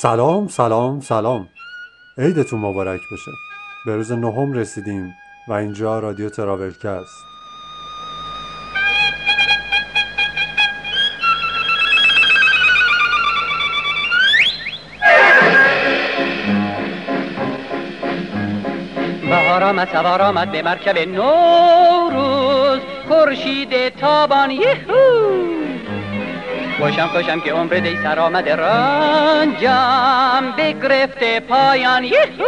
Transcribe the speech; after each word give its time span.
سلام 0.00 0.48
سلام 0.48 1.00
سلام. 1.00 1.48
عیدتون 2.18 2.60
مبارک 2.60 3.00
بشه 3.12 3.30
به 3.86 3.96
روز 3.96 4.12
نهم 4.12 4.52
رسیدیم 4.52 5.14
و 5.48 5.52
اینجا 5.52 5.98
رادیو 5.98 6.28
تراولکه 6.28 6.88
است. 6.88 7.24
بهار 19.30 19.64
آمد 19.64 19.88
سوار 19.92 20.22
آمد 20.22 20.52
به 20.52 20.62
مرکب 20.62 20.98
نوروز. 20.98 22.80
خورشید 23.08 23.88
تابان 23.88 24.50
یهو! 24.50 24.97
خوشم 26.78 27.06
خوشم 27.06 27.40
که 27.40 27.52
عمر 27.52 27.74
دی 27.74 27.98
سر 28.02 28.18
آمده 28.18 28.56
رنجم 28.56 30.54
بگرفته 30.58 31.40
پایان. 31.40 32.04
یهو! 32.04 32.44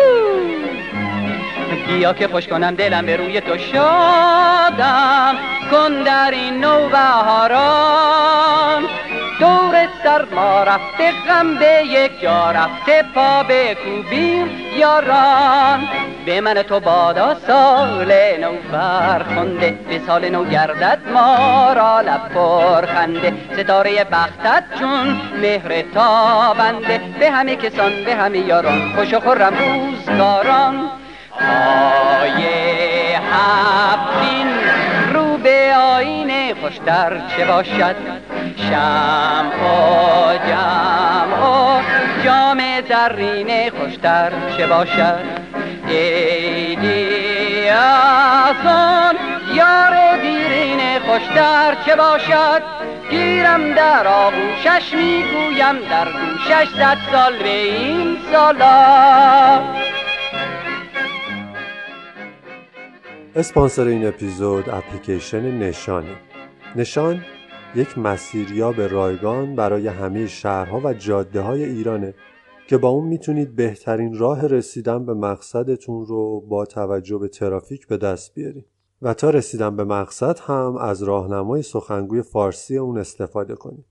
بیا 1.87 2.13
که 2.13 2.29
خوش 2.29 2.49
کنم 2.49 2.75
دلم 2.75 3.07
به 3.07 3.17
روی 3.17 3.41
تو 3.41 3.59
شادم. 3.59 5.37
کن 5.71 6.03
در 6.03 6.31
این 6.31 6.61
نوبهاران 6.65 7.81
دور 9.41 9.89
سر 10.03 10.25
ما 10.35 10.63
رفته 10.63 11.13
غم 11.29 11.55
به 11.55 11.83
یک 11.87 12.21
جا 12.21 12.51
رفته 12.51 13.05
پا 13.15 13.43
به 13.43 13.77
کوبیم 13.85 14.51
یاران. 14.77 15.89
به 16.27 16.41
من 16.41 16.55
تو 16.55 16.81
بادا 16.81 17.35
سال 17.35 18.13
نو 18.41 18.53
برخونده 18.73 19.79
به 19.89 20.01
سال 20.07 20.29
نو 20.29 20.45
گردد 20.45 20.99
ما 21.15 21.73
را 21.73 22.01
لب 22.01 22.29
پر 22.35 22.87
خنده. 22.87 23.33
ستاره 23.53 24.05
بختت 24.05 24.65
چون 24.79 25.21
مهر 25.43 25.83
تابنده 25.83 27.01
به 27.21 27.31
همه 27.31 27.57
کسان 27.57 28.05
به 28.05 28.15
همه 28.15 28.39
یاران 28.39 28.93
خوش 28.97 29.15
و 29.15 29.21
خرم 29.21 29.55
روزگاران. 29.59 30.91
پای 31.41 32.45
هفتین 33.33 34.47
رو 35.15 35.37
به 35.37 35.77
آینه 35.77 36.55
خوشتر 36.55 37.21
چه 37.37 37.45
باشد؟ 37.45 37.97
شم 38.57 39.47
و 39.47 40.39
جم 40.49 41.43
و 41.43 41.81
جام 42.25 42.61
زرینه 42.89 43.71
خوشتر 43.71 44.33
چه 44.57 44.67
باشد؟ 44.67 45.50
عیدی 45.91 47.69
از 47.69 48.67
آن 48.67 49.17
یار 49.55 50.17
دیرینه 50.23 50.99
خوشتر 50.99 51.77
چه 51.87 51.97
باشد؟ 51.97 52.63
گیرم 53.11 53.75
در 53.75 54.07
آغوشش 54.07 54.95
می‌گویم 54.95 55.79
در 55.91 56.05
گوشش 56.05 56.69
صد 56.79 56.99
سال 57.13 57.39
به 57.39 57.49
این 57.49 58.17
سالا. 58.33 59.61
اسپانسر 63.37 63.85
این 63.85 64.07
اپیزود 64.07 64.71
اپلیکیشن 64.71 65.59
نشانه. 65.59 66.17
نشان 66.77 67.25
یک 67.75 67.99
مسیریاب 67.99 68.81
رایگان 68.81 69.57
برای 69.57 69.89
همه 69.89 70.27
شهرها 70.27 70.81
و 70.85 70.93
جاده 70.95 71.41
های 71.41 71.65
ایرانه. 71.65 72.15
که 72.71 72.79
با 72.79 72.89
اون 72.89 73.09
می‌تونید 73.09 73.57
بهترین 73.57 74.19
راه 74.19 74.47
رسیدن 74.47 75.07
به 75.07 75.15
مقصدتون 75.15 76.07
رو 76.07 76.41
با 76.41 76.67
توجه 76.67 77.19
به 77.19 77.29
ترافیک 77.29 77.87
به 77.87 77.97
دست 77.97 78.35
بیارید. 78.35 78.67
و 79.03 79.15
تا 79.15 79.31
رسیدن 79.31 79.77
به 79.77 79.85
مقصد 79.85 80.39
هم 80.39 80.77
از 80.77 81.03
راهنمای 81.03 81.63
سخنگوی 81.63 82.23
فارسی 82.23 82.77
اون 82.79 82.99
استفاده 82.99 83.55
کنید. 83.55 83.85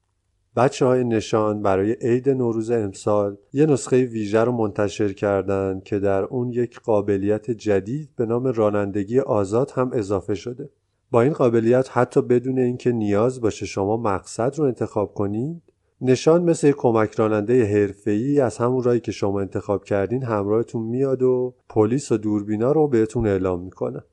بچه 0.56 0.86
های 0.86 1.04
نشان 1.04 1.62
برای 1.62 1.92
عید 1.92 2.30
نوروز 2.30 2.72
امسال 2.72 3.38
یه 3.54 3.66
نسخه 3.66 4.06
ویژه 4.06 4.44
رو 4.44 4.52
منتشر 4.52 5.14
کردن 5.14 5.81
که 5.86 6.00
در 6.00 6.24
اون 6.24 6.50
یک 6.50 6.80
قابلیت 6.80 7.52
جدید 7.52 8.09
به 8.16 8.25
نام 8.25 8.48
رانندگی 8.48 9.20
آزاد 9.20 9.72
هم 9.72 9.92
اضافه 9.94 10.36
شده. 10.36 10.70
با 11.12 11.22
این 11.22 11.34
قابلیت 11.34 11.90
حتی 11.92 12.22
بدون 12.22 12.59
اینکه 12.59 12.92
نیاز 12.92 13.42
باشه 13.42 13.66
شما 13.66 13.98
مقصد 13.98 14.56
رو 14.58 14.66
انتخاب 14.66 15.14
کنید 15.14 15.69
نشان 16.02 16.44
مثل 16.44 16.72
کمک 16.72 17.16
راننده 17.16 17.66
حرفه‌ای 17.66 18.40
از 18.40 18.58
همون 18.58 18.84
راهی 18.84 19.00
که 19.00 19.12
شما 19.12 19.42
انتخاب 19.42 19.84
کردین 19.84 20.24
همراهتون 20.24 20.84
میاد 20.84 21.24
و 21.24 21.54
پلیس 21.70 22.12
و 22.12 22.18
دوربینا 22.18 22.72
رو 22.72 22.88
بهتون 22.88 23.28
اعلام 23.28 23.64
می‌کنه. 23.64 24.04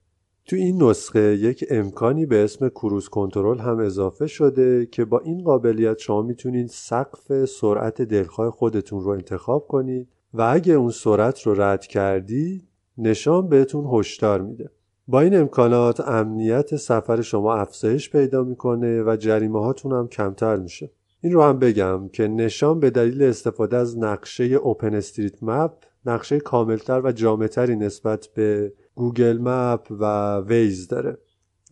تو 0.47 0.56
این 0.56 0.82
نسخه 0.82 1.20
یک 1.20 1.64
امکانی 1.70 2.26
به 2.26 2.44
اسم 2.44 2.69
کروز 2.69 3.08
کنترل 3.08 3.58
هم 3.58 3.78
اضافه 3.78 4.26
شده 4.26 4.86
که 4.86 5.04
با 5.04 5.19
این 5.19 5.44
قابلیت 5.44 5.98
شما 5.98 6.22
می‌تونید 6.22 6.69
سقف 6.69 7.44
سرعت 7.44 8.03
دلخواه 8.03 8.50
خودتون 8.50 9.04
رو 9.04 9.10
انتخاب 9.10 9.66
کنید 9.66 10.08
و 10.34 10.42
اگه 10.42 10.72
اون 10.74 10.91
سرعت 10.91 11.42
رو 11.42 11.60
رد 11.60 11.86
کردید 11.86 12.68
نشان 12.98 13.48
بهتون 13.48 13.86
هشدار 13.92 14.41
میده. 14.41 14.70
با 15.08 15.20
این 15.20 15.36
امکانات 15.36 16.00
امنیت 16.00 16.76
سفر 16.76 17.20
شما 17.20 17.54
افزایش 17.54 18.10
پیدا 18.10 18.44
می‌کنه 18.44 19.03
و 19.03 19.16
جریمه 19.16 19.60
هاتون 19.60 19.92
هم 19.92 20.08
کمتر 20.08 20.56
میشه. 20.56 20.91
این 21.26 21.34
رو 21.34 21.42
هم 21.42 21.59
بگم 21.59 22.09
که 22.09 22.28
نشان 22.28 22.81
به 22.81 22.91
دلیل 22.91 23.22
استفاده 23.22 23.76
از 23.76 23.98
نقشه 23.98 24.44
OpenStreetMap 24.44 25.72
نقشه 26.04 26.41
کاملتر 26.41 27.00
و 27.04 27.12
جامعتری 27.12 27.76
نسبت 27.76 28.28
به 28.34 28.72
Google 28.94 29.38
Map 29.41 29.86
و 29.91 30.36
Waze 30.41 30.88
داره. 30.88 31.19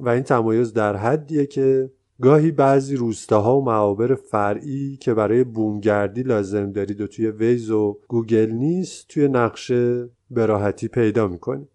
و 0.01 0.09
این 0.09 0.23
تمایز 0.23 0.73
در 0.73 0.97
حدیه 0.97 1.47
که 1.47 1.91
گاهی 2.23 2.51
بعضی 2.51 2.97
روستاها 2.97 3.59
و 3.59 3.65
معابر 3.65 4.15
فرعی 4.15 4.97
که 4.97 5.15
برای 5.15 5.45
بومگردی 5.45 6.23
لازم 6.23 6.73
دارید 6.73 7.01
و 7.01 7.07
توی 7.07 7.31
Waze 7.31 7.71
و 7.71 7.99
گوگل 8.09 8.51
نیست 8.51 9.09
توی 9.09 9.29
نقشه 9.29 10.09
به 10.31 10.47
راحتی 10.47 10.89
پیدا 10.89 11.29
می‌کنید. 11.29 11.69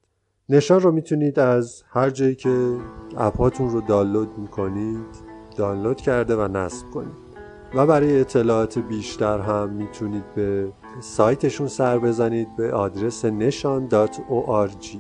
نشان 0.50 0.80
رو 0.80 0.92
می‌تونید 0.92 1.40
از 1.40 1.84
هر 1.90 2.10
جایی 2.10 2.36
که 2.36 2.78
اپاتون 3.18 3.70
رو 3.70 3.82
دانلود 3.82 4.30
می‌کنید 4.38 5.30
دانلود 5.58 6.02
کرده 6.02 6.36
و 6.36 6.48
نصب 6.48 6.90
کنید. 6.94 7.29
و 7.74 7.86
برای 7.86 8.22
اطلاعات 8.22 8.80
بیشتر 8.80 9.40
هم 9.40 9.70
می‌تونید 9.70 10.34
به 10.36 10.72
سایتشون 11.00 11.68
سر 11.68 12.00
بزنید 12.00 12.56
به 12.56 12.74
آدرس 12.74 13.26
نشان.org 13.26 14.98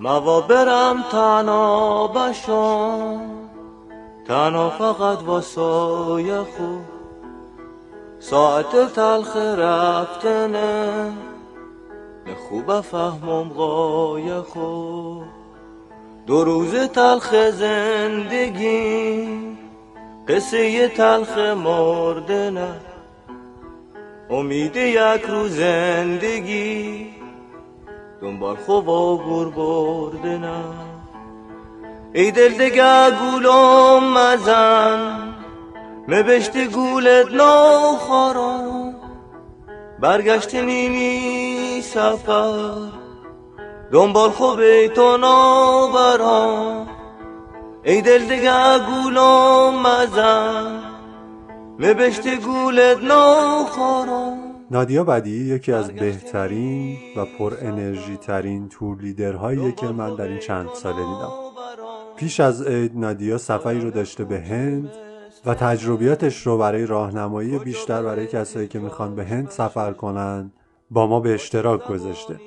موا 0.00 0.40
برم 0.40 1.04
تنها 1.12 2.06
بشم 2.06 3.20
تنها 4.26 4.70
فقط 4.70 5.22
واسای 5.22 6.38
خود 6.38 6.84
ساعت 8.18 8.92
تلخ 8.94 9.36
رفتنه 9.36 11.12
خوب 12.48 12.80
فهمم 12.80 13.48
قای 13.48 14.40
خود 14.40 15.24
دو 16.26 16.44
روز 16.44 16.74
تلخ 16.74 17.50
زندگی 17.50 19.28
قصه 20.28 20.88
تلخ 20.88 21.38
مردنه 21.38 22.74
امید 24.30 24.76
یک 24.76 25.22
روز 25.22 25.56
زندگی 25.56 27.06
دنبال 28.22 28.56
خوب 28.56 28.88
و 28.88 29.18
گور 29.18 29.50
بردنه 29.50 30.64
ای 32.12 32.30
دل 32.30 32.54
دگه 32.54 33.10
گولم 33.10 34.12
مزن 34.12 35.34
مبشت 36.08 36.56
گولت 36.56 37.32
نو 37.32 37.96
خارم 37.96 38.94
برگشت 40.00 40.54
نیمی 40.54 41.82
سفر 41.82 42.88
دنبال 43.92 44.30
خوب 44.30 44.86
تو 44.86 45.16
نابرام 45.16 46.93
ای 47.86 48.02
دل 48.02 48.24
دگه 48.24 48.78
گولم 48.86 49.86
مزن 49.86 50.80
مبشت 51.78 52.40
گولت 52.40 52.98
نو 53.02 53.64
خارم 53.64 54.38
نادیا 54.70 55.04
بدی 55.04 55.54
یکی 55.54 55.72
از 55.72 55.90
بهترین 55.90 56.98
و 57.16 57.24
پر 57.38 57.54
انرژی 57.60 58.16
ترین 58.16 58.68
تور 58.68 59.00
لیدرهاییه 59.00 59.72
که 59.72 59.86
من 59.86 60.14
در 60.16 60.28
این 60.28 60.38
چند 60.38 60.68
ساله 60.74 60.96
دیدم. 60.96 61.30
پیش 62.16 62.40
از 62.40 62.62
عید 62.62 62.92
نادیا 62.94 63.38
سفری 63.38 63.80
رو 63.80 63.90
داشته 63.90 64.24
به 64.24 64.40
هند 64.40 64.90
و 65.46 65.54
تجربیاتش 65.54 66.46
رو 66.46 66.58
برای 66.58 66.86
راهنمایی 66.86 67.58
بیشتر 67.58 68.02
برای 68.02 68.26
کسایی 68.26 68.68
که 68.68 68.78
می‌خوان 68.78 69.14
به 69.14 69.24
هند 69.24 69.50
سفر 69.50 69.92
کنن 69.92 70.50
با 70.90 71.06
ما 71.06 71.20
به 71.20 71.34
اشتراک 71.34 71.86
گذاشته. 71.86 72.40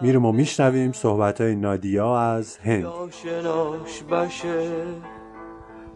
میریم 0.00 0.24
و 0.24 0.32
میشنویم 0.32 0.92
صحبت 0.92 1.40
های 1.40 1.54
نادیا 1.54 2.18
از 2.18 2.56
هند. 2.56 2.86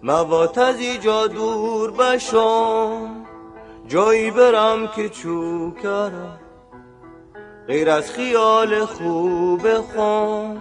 موات 0.03 0.59
از 0.59 0.81
ایجا 0.81 1.27
دور 1.27 1.91
بشم 1.91 3.27
جایی 3.89 4.31
برم 4.31 4.89
که 4.97 5.09
چوکرم 5.09 6.39
غیر 7.67 7.91
از 7.91 8.11
خیال 8.11 8.85
خوب 8.85 9.81
خون. 9.81 10.59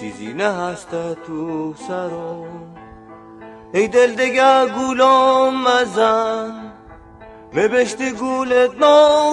چیزی 0.00 0.32
نه 0.32 0.52
هست 0.52 0.90
تو 1.26 1.74
سرم. 1.88 2.76
ای 3.74 3.88
دل 3.88 4.14
دگه 4.14 4.66
گولم 4.66 5.62
مزن 5.68 6.65
مبشت 7.52 8.02
گولت 8.12 8.70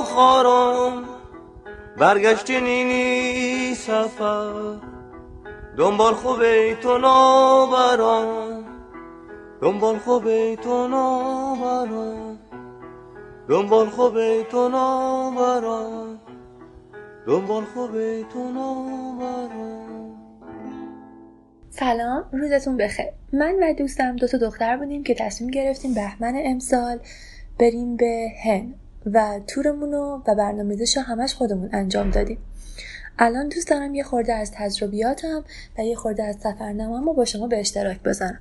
خارم 0.04 1.04
برگشت 1.98 2.52
نینی 2.52 3.76
سفر 3.76 4.78
دنبال 5.78 6.14
خوبه 6.14 6.78
تو 6.82 6.98
نابران 6.98 8.66
دنبال 9.62 9.98
خوبه 9.98 10.56
تو 10.56 10.88
نابران 10.88 12.40
دنبال 13.50 13.90
خوبه 13.90 14.44
تو 14.52 14.70
نابران 14.70 16.20
دنبال 17.28 17.64
خوبه 17.64 18.26
تو 18.34 18.52
نابران 18.52 19.84
سلام 21.70 22.24
روزتون 22.34 22.78
بخیر. 22.78 23.06
من 23.34 23.56
و 23.62 23.74
دوستم 23.74 24.16
دو 24.16 24.28
تا 24.28 24.38
دختر 24.38 24.78
بودیم 24.78 25.04
که 25.04 25.14
تصمیم 25.14 25.52
گرفتیم 25.52 25.94
بهمن 25.94 26.34
امسال 26.46 27.00
بریم 27.60 27.96
به 27.96 28.28
هن 28.44 28.74
و 29.06 29.40
تورمون 29.48 29.94
و 29.94 30.36
برنامه‌ریزیش 30.36 30.98
همش 30.98 31.34
خودمون 31.34 31.70
انجام 31.74 32.10
دادیم. 32.10 32.38
الان 33.20 33.50
دوست 33.50 33.70
دارم 33.70 33.96
یه 33.96 34.04
خورده 34.04 34.34
از 34.34 34.52
تجربیاتم 34.52 35.44
و 35.78 35.82
یه 35.82 35.96
خورده 35.96 36.24
از 36.24 36.36
سفرنامه‌ام 36.36 37.06
رو 37.06 37.14
با 37.14 37.26
شما 37.26 37.48
به 37.48 37.60
اشتراک 37.60 38.02
بذارم. 38.02 38.40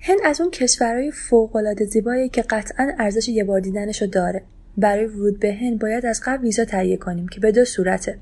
هند 0.00 0.18
از 0.24 0.40
اون 0.40 0.50
کشورهای 0.50 1.10
فوقالعاده 1.10 1.84
زیبایی 1.84 2.28
که 2.28 2.42
قطعا 2.42 2.92
ارزش 2.98 3.28
یه 3.28 3.44
بار 3.44 3.60
دیدنش 3.60 4.02
رو 4.02 4.08
داره. 4.08 4.42
برای 4.76 5.06
ورود 5.06 5.40
به 5.40 5.52
هند 5.52 5.78
باید 5.78 6.06
از 6.06 6.20
قبل 6.24 6.44
ویزا 6.44 6.64
تهیه 6.64 6.96
کنیم 6.96 7.28
که 7.28 7.40
به 7.40 7.52
دو 7.52 7.64
صورته. 7.64 8.18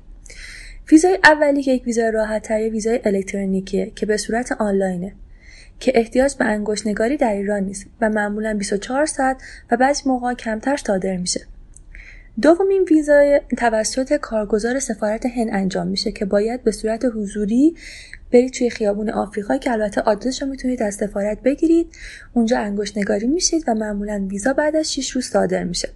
ویزای 0.91 1.19
اولی 1.23 1.63
که 1.63 1.71
یک 1.71 1.85
ویزای 1.85 2.11
راحت 2.11 2.43
تر 2.43 2.69
ویزای 2.69 2.99
الکترونیکیه 3.05 3.91
که 3.95 4.05
به 4.05 4.17
صورت 4.17 4.51
آنلاینه. 4.51 5.15
که 5.79 5.91
احتیاج 5.95 6.35
به 6.35 6.45
انگشتنگاری 6.45 7.17
در 7.17 7.33
ایران 7.33 7.63
نیست 7.63 7.85
و 8.01 8.09
معمولا 8.09 8.53
24 8.53 9.05
ساعت 9.05 9.37
و 9.71 9.77
بعضی 9.77 10.03
موقع 10.05 10.33
کمتر 10.33 10.77
صادر 10.77 11.17
میشه. 11.17 11.41
دومین 12.41 12.83
ویزای 12.91 13.41
توسط 13.57 14.13
کارگزار 14.13 14.79
سفارت 14.79 15.25
هند 15.25 15.49
انجام 15.51 15.87
میشه 15.87 16.11
که 16.11 16.25
باید 16.25 16.63
به 16.63 16.71
صورت 16.71 17.05
حضوری 17.05 17.75
برید 18.33 18.53
توی 18.53 18.69
خیابون 18.69 19.09
آفریقا 19.09 19.57
که 19.57 19.71
البته 19.71 20.01
آدرسش 20.01 20.41
رو 20.41 20.47
می‌تونید 20.47 20.83
از 20.83 20.95
سفارت 20.95 21.41
بگیرید. 21.41 21.87
اونجا 22.33 22.59
انگشت 22.59 22.97
نگاری 22.97 23.27
میشید 23.27 23.63
و 23.67 23.73
معمولا 23.73 24.27
ویزا 24.29 24.53
بعد 24.53 24.75
از 24.75 24.93
6 24.93 25.09
روز 25.11 25.25
صادر 25.25 25.63
میشه. 25.63 25.89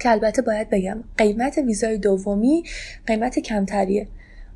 که 0.00 0.10
البته 0.10 0.42
باید 0.42 0.70
بگم 0.70 1.04
قیمت 1.18 1.58
ویزای 1.58 1.98
دومی 1.98 2.64
قیمت 3.06 3.38
کمتریه. 3.38 4.08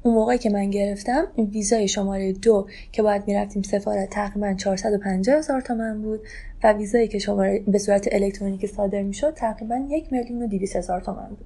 اون 0.02 0.14
موقعی 0.14 0.38
که 0.38 0.50
من 0.50 0.70
گرفتم 0.70 1.26
ویزای 1.52 1.88
شماره 1.88 2.32
دو 2.32 2.68
که 2.92 3.02
باید 3.02 3.22
می‌رفتیم 3.26 3.62
سفارت 3.62 4.10
تقریبا 4.10 4.54
450 4.54 5.38
هزار 5.38 5.60
تومن 5.60 6.02
بود 6.02 6.20
و 6.64 6.72
ویزایی 6.72 7.08
که 7.08 7.18
شماره 7.18 7.62
به 7.66 7.78
صورت 7.78 8.08
الکترونیکی 8.12 8.66
صادر 8.66 9.02
می‌شد 9.02 9.34
تقریبا 9.34 9.76
یک 9.88 10.12
میلیون 10.12 10.42
و 10.42 10.46
دویست 10.46 10.76
هزار 10.76 11.00
تومن 11.00 11.28
بود. 11.28 11.44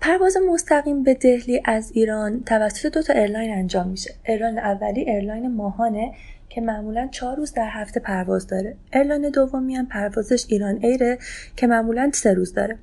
پرواز 0.00 0.36
مستقیم 0.52 1.02
به 1.02 1.14
دهلی 1.14 1.62
از 1.64 1.90
ایران 1.94 2.42
توسط 2.46 2.92
دو 2.92 3.02
تا 3.02 3.12
airline 3.12 3.50
انجام 3.50 3.88
میشه. 3.88 4.14
airline 4.26 4.58
اولی 4.58 5.00
airline 5.00 5.54
ماهانه 5.54 6.12
که 6.48 6.60
معمولا 6.60 7.08
چهار 7.10 7.36
روز 7.36 7.52
در 7.52 7.68
هفته 7.70 8.00
پرواز 8.00 8.46
داره. 8.46 8.76
airline 8.92 9.30
دومی 9.30 9.74
هم 9.74 9.86
پروازش 9.86 10.46
ایران 10.48 10.78
ایره 10.82 11.18
که 11.56 11.66
معمولا 11.66 12.10
سه 12.14 12.32
روز 12.34 12.52
داره. 12.52 12.78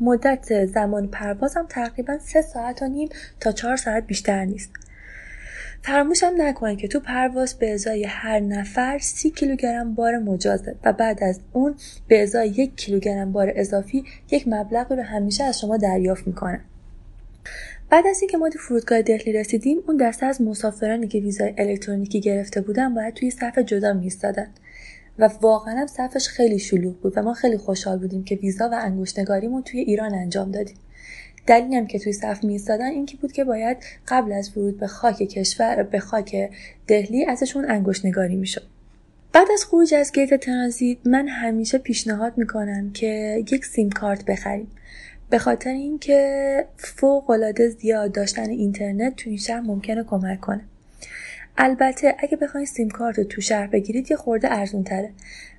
مدت 0.00 0.66
زمان 0.66 1.08
پروازم 1.08 1.66
تقریبا 1.68 2.18
سه 2.18 2.42
ساعت 2.42 2.82
و 2.82 2.88
نیم 2.88 3.08
تا 3.40 3.52
چهار 3.52 3.76
ساعت 3.76 4.06
بیشتر 4.06 4.44
نیست. 4.44 4.70
فراموش 5.82 6.22
هم 6.22 6.42
نکنید 6.42 6.78
که 6.78 6.88
تو 6.88 7.00
پرواز 7.00 7.54
به 7.54 7.72
ازای 7.72 8.04
هر 8.04 8.40
نفر 8.40 8.98
سی 8.98 9.30
کیلوگرم 9.30 9.94
بار 9.94 10.18
مجازه 10.18 10.74
و 10.84 10.92
بعد 10.92 11.24
از 11.24 11.40
اون 11.52 11.74
به 12.08 12.22
ازای 12.22 12.48
یک 12.48 12.76
کیلوگرم 12.76 13.32
بار 13.32 13.52
اضافی 13.56 14.04
یک 14.30 14.48
مبلغی 14.48 14.96
رو 14.96 15.02
همیشه 15.02 15.44
از 15.44 15.60
شما 15.60 15.76
دریافت 15.76 16.26
می‌کنه 16.26 16.60
بعد 17.90 18.06
از 18.06 18.20
اینکه 18.20 18.36
ما 18.36 18.48
تو 18.48 18.58
فرودگاه 18.58 19.02
دهلی 19.02 19.32
رسیدیم 19.32 19.78
اون 19.86 19.96
دسته 19.96 20.26
از 20.26 20.42
مسافرانی 20.42 21.08
که 21.08 21.18
ویزای 21.18 21.54
الکترونیکی 21.58 22.20
گرفته 22.20 22.60
بودن 22.60 22.94
باید 22.94 23.14
توی 23.14 23.30
صف 23.30 23.58
جدا 23.58 23.92
میستادن 23.92 24.48
و 25.18 25.30
واقعا 25.40 25.86
صفش 25.86 26.28
خیلی 26.28 26.58
شلوغ 26.58 27.00
بود 27.00 27.12
و 27.16 27.22
ما 27.22 27.34
خیلی 27.34 27.56
خوشحال 27.56 27.98
بودیم 27.98 28.24
که 28.24 28.34
ویزا 28.34 28.68
و 28.72 28.78
انگشتنگاریمون 28.82 29.62
توی 29.62 29.80
ایران 29.80 30.14
انجام 30.14 30.50
دادیم. 30.50 30.76
دلیلی 31.46 31.76
هم 31.76 31.86
که 31.86 31.98
توی 31.98 32.12
صف 32.12 32.44
میستادن 32.44 32.90
این 32.90 33.06
که 33.06 33.16
بود 33.16 33.32
که 33.32 33.44
باید 33.44 33.76
قبل 34.08 34.32
از 34.32 34.56
ورود 34.56 34.80
به 34.80 34.86
خاک 34.86 35.16
کشور 35.16 35.82
به 35.82 35.98
خاک 35.98 36.50
دهلی 36.86 37.24
ازشون 37.24 37.70
انگشت 37.70 38.06
نگاری 38.06 38.36
می‌شد. 38.36 38.62
بعد 39.32 39.48
از 39.52 39.64
خروج 39.64 39.94
از 39.94 40.12
گیت 40.12 40.34
ترانزیت 40.34 40.98
من 41.04 41.28
همیشه 41.28 41.78
پیشنهاد 41.78 42.38
می‌کنم 42.38 42.90
که 42.92 43.44
یک 43.52 43.64
سیم 43.64 43.90
کارت 43.90 44.24
بخریم. 44.24 44.70
به 45.30 45.38
خاطر 45.38 45.70
اینکه 45.70 46.64
فوق 46.76 47.30
العاده 47.30 47.68
زیاد 47.68 48.12
داشتن 48.12 48.50
اینترنت 48.50 49.16
تو 49.16 49.30
این 49.30 49.38
شهر 49.38 49.60
ممکنه 49.60 50.04
کمک 50.04 50.40
کنه. 50.40 50.64
البته 51.60 52.16
اگه 52.18 52.36
بخواین 52.36 52.66
سیم 52.66 52.88
کارت 52.88 53.18
رو 53.18 53.24
تو 53.24 53.40
شهر 53.40 53.66
بگیرید 53.66 54.10
یه 54.10 54.16
خورده 54.16 54.52
ارزون 54.52 54.84
تره 54.84 55.10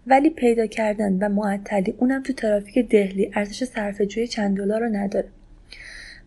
ولی 0.07 0.29
پیدا 0.29 0.65
کردن 0.65 1.13
و 1.13 1.29
معطلی 1.29 1.95
اونم 1.97 2.23
تو 2.23 2.33
ترافیک 2.33 2.89
دهلی 2.89 3.31
ارزش 3.35 3.63
صرفه 3.63 4.05
چند 4.05 4.57
دلار 4.57 4.79
رو 4.79 4.89
نداره. 4.89 5.27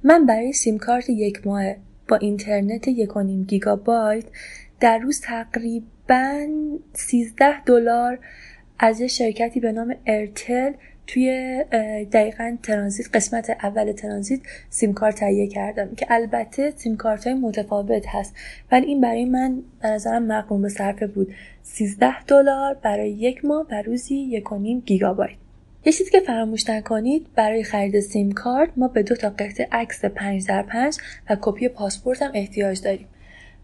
من 0.05 0.27
برای 0.27 0.53
سیم 0.53 0.79
کارت 0.79 1.11
یک 1.11 1.47
ماه 1.47 1.75
با 2.09 2.17
اینترنت 2.17 2.89
یک 2.89 3.11
گیگابایت 3.47 4.25
در 4.81 4.99
روز 4.99 5.21
تقریبا 5.21 6.47
13 6.93 7.63
دلار 7.63 8.19
از 8.79 9.01
یه 9.01 9.07
شرکتی 9.07 9.61
به 9.61 9.73
نام 9.73 9.95
Airtel 10.07 10.73
توی 11.07 11.65
دقیقا 12.13 12.57
ترانزیت 12.63 13.07
قسمت 13.15 13.51
اول 13.51 13.93
ترانزیت 13.93 14.41
سیم 14.71 14.93
کارت 14.93 15.15
تهیه 15.15 15.47
کردم 15.47 15.95
که 15.95 16.07
البته 16.11 16.73
سیم 16.77 16.97
کارت 16.97 17.27
های 17.27 17.37
متفاوت 17.37 18.05
هست. 18.09 18.35
ولی 18.73 18.87
این 18.87 19.01
برای 19.01 19.25
من 19.25 19.63
به 19.83 19.89
نظرم 19.89 20.47
به 20.63 20.69
صرفه 20.69 21.07
بود. 21.07 21.35
13 21.63 22.23
دلار 22.23 22.75
برای 22.75 23.11
یک 23.11 23.45
ماه 23.45 23.67
و 23.71 23.83
روزی 23.83 24.15
یک 24.15 24.53
و 24.53 24.59
نیم 24.59 24.81
گیگابایت. 24.81 25.37
یه 25.85 25.93
چیزی 25.93 26.11
که 26.11 26.21
فراموش 26.21 26.71
نکنید 26.71 27.27
برای 27.35 27.65
خرید 27.65 28.01
سیم 28.01 28.33
کارت 28.33 28.71
ما 28.77 28.89
به 28.89 29.03
دو 29.03 29.15
تا 29.17 29.31
قطعه 29.31 29.69
عکس 29.73 30.05
5 30.05 30.47
در 30.47 30.63
5 30.63 30.97
و 31.31 31.37
کپی 31.41 31.69
پاسپورت 31.69 32.23
هم 32.23 32.31
احتیاج 32.35 32.83
داریم. 32.83 33.07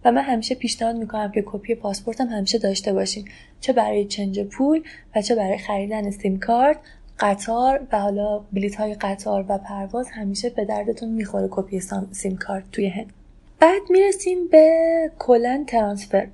و 0.04 0.12
من 0.12 0.22
همیشه 0.22 0.54
پیشنهاد 0.54 0.96
می‌کنم 0.96 1.32
که 1.32 1.42
کپی 1.46 1.74
پاسپورت 1.74 2.20
هم 2.20 2.26
همیشه 2.26 2.58
داشته 2.58 2.92
باشین. 2.92 3.28
چه 3.60 3.72
برای 3.72 4.04
change 4.04 4.40
پول 4.40 4.82
و 5.16 5.22
چه 5.22 5.34
برای 5.34 5.58
خریدن 5.58 6.10
سیم 6.10 6.38
کارت. 6.38 6.76
قطار 7.20 7.86
و 7.92 8.00
حالا 8.00 8.38
بلیت 8.38 8.74
های 8.74 8.94
قطار 8.94 9.44
و 9.48 9.58
پرواز 9.58 10.08
همیشه 10.10 10.50
به 10.50 10.64
دردتون 10.64 11.08
می‌خوره 11.08 11.48
کپی 11.50 11.80
سیم 12.12 12.36
کارت 12.36 12.70
توی 12.72 12.86
هند. 12.88 13.12
بعد 13.60 13.82
می‌رسیم 13.90 14.48
به 14.48 15.10
کلن 15.18 15.64
ترانسفر. 15.64 16.28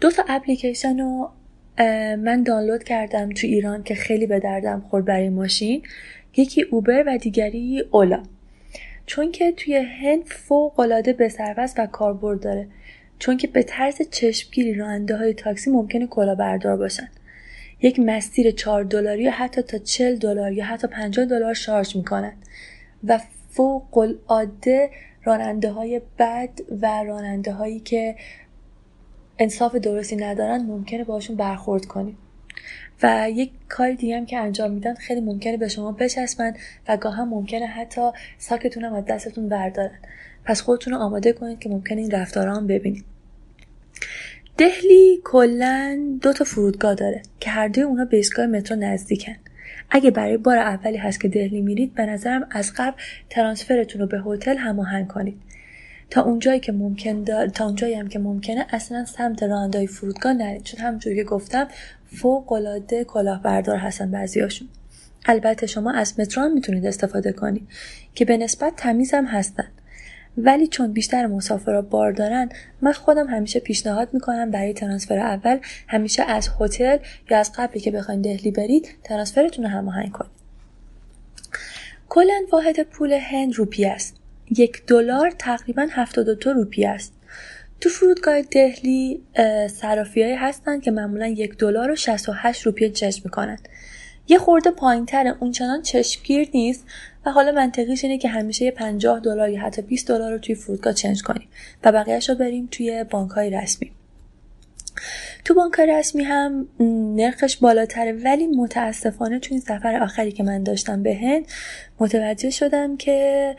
دو 0.00 0.10
تا 0.10 0.24
اپلیکیشن 0.28 0.98
رو 0.98 1.30
من 2.16 2.42
دانلود 2.42 2.84
کردم 2.84 3.28
تو 3.28 3.46
ایران 3.46 3.82
که 3.82 3.94
خیلی 3.94 4.26
به 4.26 4.40
دردم 4.40 4.84
خورد 4.90 5.04
برای 5.04 5.28
ماشین. 5.28 5.82
یکی 6.36 6.62
اوبر 6.62 7.04
و 7.06 7.18
دیگری 7.18 7.84
اولا. 7.90 8.22
چون 9.06 9.32
که 9.32 9.52
توی 9.52 9.76
هند 9.76 10.24
فوق 10.24 10.80
العاده 10.80 11.12
به 11.12 11.32
و 11.78 11.86
کاربرد 11.86 12.40
داره. 12.40 12.66
چون 13.18 13.36
که 13.36 13.46
به 13.46 13.62
طرز 13.62 14.02
چشمگیری 14.10 14.74
راننده 14.74 15.16
های 15.16 15.34
تاکسی 15.34 15.70
ممکنه 15.70 16.06
کلاهبردار 16.06 16.76
باشن. 16.76 17.08
یک 17.82 18.00
مسیر 18.00 18.50
4 18.50 18.84
دلاری 18.84 19.22
یا 19.22 19.30
حتی 19.30 19.62
تا 19.62 19.78
40 19.78 20.16
دلار 20.16 20.52
یا 20.52 20.64
حتی 20.64 20.86
50 20.86 21.26
دلار 21.26 21.54
شارژ 21.54 21.96
می‌کنن. 21.96 22.32
و 23.04 23.20
فوق 23.50 23.98
العاده 23.98 24.90
راننده 25.24 25.70
های 25.70 26.00
بد 26.18 26.50
و 26.82 27.02
راننده 27.02 27.52
هایی 27.52 27.80
که 27.80 28.16
انصاف 29.38 29.74
درستی 29.74 30.16
ندارن 30.16 30.62
ممکنه 30.62 31.04
باشون 31.04 31.36
برخورد 31.36 31.86
کنید 31.86 32.16
و 33.02 33.30
یک 33.30 33.50
کار 33.68 33.92
دیگه 33.92 34.16
هم 34.16 34.26
که 34.26 34.38
انجام 34.38 34.70
میدن 34.70 34.94
خیلی 34.94 35.20
ممکنه 35.20 35.56
به 35.56 35.68
شما 35.68 35.92
بچسبن 35.92 36.54
و 36.88 36.96
گاه 36.96 37.16
هم 37.16 37.28
ممکنه 37.28 37.66
حتی 37.66 38.10
ساکتون 38.38 38.84
هم 38.84 38.94
از 38.94 39.04
دستتون 39.04 39.48
بردارن. 39.48 39.98
پس 40.44 40.60
خودتون 40.60 40.92
رو 40.92 41.00
آماده 41.00 41.32
کنید 41.32 41.58
که 41.58 41.68
ممکنه 41.68 42.00
این 42.00 42.10
رفتارها 42.10 42.56
هم 42.56 42.66
ببینید. 42.66 43.04
دهلی 44.60 45.20
کلا 45.24 46.00
دو 46.22 46.32
تا 46.32 46.44
فرودگاه 46.44 46.94
داره 46.94 47.22
که 47.40 47.50
هر 47.50 47.68
دوی 47.68 47.82
اونا 47.82 48.04
به 48.04 48.16
ایستگاه 48.16 48.46
مترو 48.46 48.76
نزدیکن. 48.76 49.36
اگه 49.90 50.10
برای 50.10 50.36
بار 50.36 50.58
اولی 50.58 50.96
هست 50.96 51.20
که 51.20 51.28
دهلی 51.28 51.60
میرید 51.60 51.94
به 51.94 52.06
نظرم 52.06 52.46
از 52.50 52.72
قبل 52.76 52.96
ترانسفرتون 53.30 54.00
رو 54.00 54.06
به 54.06 54.20
هتل 54.26 54.56
هماهنگ 54.56 55.08
کنید. 55.08 55.40
تا 56.10 56.22
اونجایی 56.22 56.60
که 56.60 56.72
ممکن 56.72 57.24
تا 57.48 57.64
اونجایی 57.64 57.94
هم 57.94 58.08
که 58.08 58.18
ممکنه 58.18 58.66
اصلا 58.70 59.04
سمت 59.04 59.42
راندای 59.42 59.86
فرودگاه 59.86 60.32
نرید. 60.32 60.62
چون 60.62 60.80
همونجوری 60.80 61.16
که 61.16 61.24
گفتم 61.24 61.68
فوق 62.06 62.52
العاده 62.52 63.04
کلاهبردار 63.04 63.76
هستن 63.76 64.10
بعضیاشون. 64.10 64.68
البته 65.26 65.66
شما 65.66 65.92
از 65.92 66.20
مترو 66.20 66.42
هم 66.42 66.52
می‌تونید 66.52 66.86
استفاده 66.86 67.32
کنید 67.32 67.68
که 68.14 68.24
به 68.24 68.36
نسبت 68.36 68.72
تمیز 68.76 69.14
هم 69.14 69.24
هستن. 69.24 69.68
ولی 70.36 70.66
چون 70.66 70.92
بیشتر 70.92 71.26
مسافرا 71.26 71.82
بار 71.82 72.12
دارن 72.12 72.48
من 72.80 72.92
خودم 72.92 73.26
همیشه 73.26 73.60
پیشنهاد 73.60 74.08
می‌کنم 74.12 74.50
برای 74.50 74.72
ترانسفر 74.72 75.18
اول 75.18 75.58
همیشه 75.88 76.22
از 76.22 76.50
هتل 76.60 76.98
یا 77.30 77.38
از 77.38 77.52
قبلی 77.56 77.80
که 77.80 77.90
بخواین 77.90 78.20
دهلی 78.20 78.50
برید 78.50 78.88
ترانسفرتون 79.04 79.64
رو 79.64 79.70
هماهنگ 79.70 80.12
کنید. 80.12 80.30
کلا 82.08 82.40
واحد 82.52 82.82
پول 82.82 83.12
هند 83.12 83.54
روپی 83.54 83.84
است. 83.84 84.16
یک 84.50 84.86
دلار 84.86 85.30
تقریبا 85.30 85.88
72 85.90 86.52
روپی 86.52 86.84
است. 86.84 87.12
تو 87.80 87.88
فرودگاه 87.88 88.42
دهلی 88.42 89.22
صرافیهایی 89.70 90.34
هستن 90.34 90.80
که 90.80 90.90
معمولا 90.90 91.26
یک 91.26 91.58
دلار 91.58 91.90
و 91.90 91.96
68 91.96 92.62
روپیه 92.62 92.90
چشم 92.90 93.22
می‌کنن. 93.24 93.58
یه 94.28 94.38
خورده 94.38 94.70
پایین 94.70 95.06
تره 95.06 95.34
اونچنان 95.40 95.82
چشمگیر 95.82 96.48
نیست. 96.54 96.84
و 97.26 97.30
حالا 97.30 97.52
منطقیش 97.52 98.04
اینه 98.04 98.18
که 98.18 98.28
همیشه 98.28 98.64
یه 98.64 98.70
50 98.70 99.20
دلار 99.20 99.48
یا 99.48 99.60
حتی 99.60 99.82
20 99.82 100.08
دلار 100.08 100.32
رو 100.32 100.38
توی 100.38 100.54
فرودگاه 100.54 100.92
چنج 100.92 101.22
کنیم 101.22 101.48
و 101.84 101.92
بقیهش 101.92 102.28
رو 102.28 102.34
بریم 102.34 102.68
توی 102.70 103.04
بانک 103.04 103.30
های 103.30 103.50
رسمی. 103.50 103.92
تو 105.44 105.54
بانک 105.54 105.80
رسمی 105.80 106.24
هم 106.24 106.68
نرخش 107.16 107.56
بالاتره 107.56 108.12
ولی 108.12 108.46
متاسفانه 108.46 109.38
تو 109.38 109.48
این 109.50 109.60
سفر 109.60 110.02
آخری 110.02 110.32
که 110.32 110.42
من 110.42 110.62
داشتم 110.62 111.02
به 111.02 111.14
هند 111.14 111.46
متوجه 112.00 112.50
شدم 112.50 112.96
که 112.96 113.56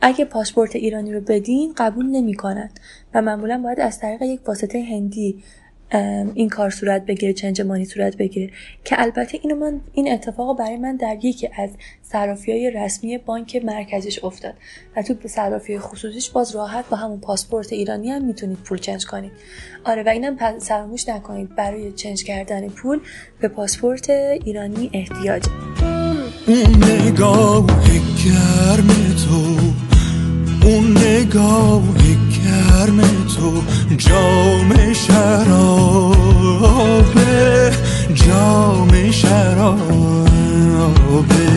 اگه 0.00 0.24
پاسپورت 0.24 0.76
ایرانی 0.76 1.12
رو 1.12 1.20
بدین 1.20 1.74
قبول 1.76 2.06
نمی‌کنن 2.06 2.70
و 3.14 3.22
معمولا 3.22 3.62
باید 3.64 3.80
از 3.80 3.98
طریق 3.98 4.22
یک 4.22 4.48
واسطه 4.48 4.82
هندی 4.82 5.42
این 6.34 6.48
کار 6.48 6.70
صورت 6.70 7.06
بگیره 7.06 7.32
چنج 7.32 7.60
مانی 7.60 7.84
صورت 7.84 8.16
بگیره. 8.16 8.52
که 8.84 9.02
البته 9.02 9.38
اینو 9.42 9.56
من 9.56 9.80
این 9.92 10.12
اتفاق 10.12 10.58
برای 10.58 10.76
من 10.76 10.96
در 10.96 11.16
یکی 11.22 11.48
از 11.58 11.70
صرافی 12.02 12.52
های 12.52 12.70
رسمی 12.70 13.18
بانک 13.18 13.56
مرکزیش 13.64 14.24
افتاد. 14.24 14.54
و 14.96 15.02
تو 15.02 15.28
صرافی 15.28 15.78
خصوصیش 15.78 16.30
باز 16.30 16.56
راحت 16.56 16.88
با 16.88 16.96
همون 16.96 17.20
پاسپورت 17.20 17.72
ایرانی 17.72 18.10
هم 18.10 18.24
می‌تونید 18.24 18.58
پول 18.58 18.78
چنج 18.78 19.06
کنید. 19.06 19.32
آره 19.84 20.02
و 20.02 20.08
اینم 20.08 20.58
فراموش 20.60 21.08
نکنید 21.08 21.56
برای 21.56 21.92
چنج 21.92 22.24
کردن 22.24 22.68
پول 22.68 23.00
به 23.40 23.48
پاسپورت 23.48 24.10
ایرانی 24.10 24.90
احتیاج. 24.92 25.42
اون 26.46 26.84
نگاه 26.84 27.66
گرم 28.24 28.88
تو 29.24 29.58
اون 30.66 30.98
نگاه 30.98 31.82
گرم 32.44 33.00
تو 33.36 33.62
جام 33.96 34.92
شرابه 34.92 35.67
شرابه 39.76 41.48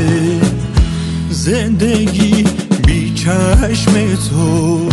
زندگی 1.30 2.46
بی 2.88 3.14
چشم 3.14 4.16
تو 4.30 4.90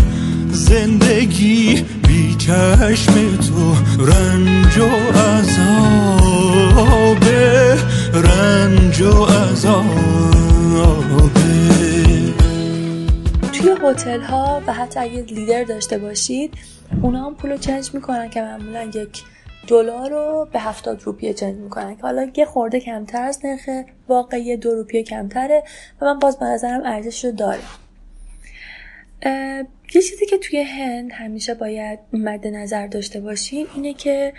زندگی 0.50 1.84
بی 2.08 2.34
چشم 2.34 3.36
تو 3.36 3.74
رنج 4.04 4.78
و 4.78 4.88
عذابه 5.18 6.28
رنج 8.14 9.00
و 9.00 9.24
عذابه 9.24 9.88
توی 13.52 13.70
هتل 13.82 14.20
ها 14.20 14.62
و 14.66 14.72
حتی 14.72 15.00
اگه 15.00 15.22
لیدر 15.22 15.64
داشته 15.64 15.98
باشید 15.98 16.54
اونا 17.02 17.26
هم 17.26 17.34
پول 17.34 17.56
چنج 17.56 17.90
می‌کنن 17.94 18.30
که 18.30 18.42
معمولا 18.42 18.82
یک 18.82 19.22
دلار 19.68 20.10
رو 20.10 20.48
به 20.52 20.60
هفتاد 20.60 21.02
روپیه 21.02 21.34
چنج 21.34 21.56
می‌کنن 21.56 21.96
که 21.96 22.02
حالا 22.02 22.30
یه 22.36 22.44
خورده 22.44 22.80
کمتر 22.80 23.22
از 23.22 23.40
نرخ 23.44 23.86
واقعی 24.08 24.56
دو 24.56 24.74
روپیه 24.74 25.02
کمتره 25.02 25.62
و 26.00 26.04
من 26.04 26.18
باز 26.18 26.38
به 26.38 26.46
نظرم 26.46 26.82
ارزش 26.84 27.24
رو 27.24 27.32
داره. 27.32 27.60
یه 29.94 30.02
چیزی 30.02 30.26
که 30.26 30.38
توی 30.38 30.60
هند 30.62 31.12
همیشه 31.12 31.54
باید 31.54 31.98
مد 32.12 32.46
نظر 32.46 32.86
داشته 32.86 33.20
باشین 33.20 33.66
اینه 33.74 33.94
که 33.94 34.32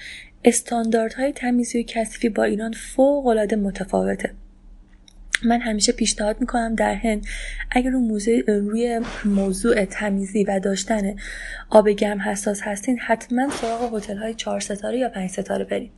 استانداردهای 0.45 1.31
تمیزی 1.31 1.79
و 1.79 1.83
کثیفی 1.87 2.29
با 2.29 2.43
ایران 2.43 2.71
فوق 2.71 3.27
العاده 3.27 3.55
متفاوته. 3.55 4.33
من 5.45 5.61
همیشه 5.61 5.91
پیشنهاد 5.91 6.41
می‌کنم 6.41 6.75
در 6.75 6.93
هند 6.93 7.25
اگر 7.71 7.89
رو 7.89 7.99
موزه 7.99 8.43
روی 8.47 9.01
موضوع 9.25 9.85
تمیزی 9.85 10.43
و 10.43 10.59
داشتن 10.59 11.15
آب 11.69 11.89
گرم 11.89 12.21
حساس 12.21 12.61
هستین 12.61 12.99
حتما 12.99 13.49
سراغ 13.49 13.97
هتل 13.97 14.17
های 14.17 14.33
چهار 14.33 14.59
ستاره 14.59 14.97
یا 14.97 15.09
پنج 15.09 15.29
ستاره 15.29 15.65
برید. 15.65 15.91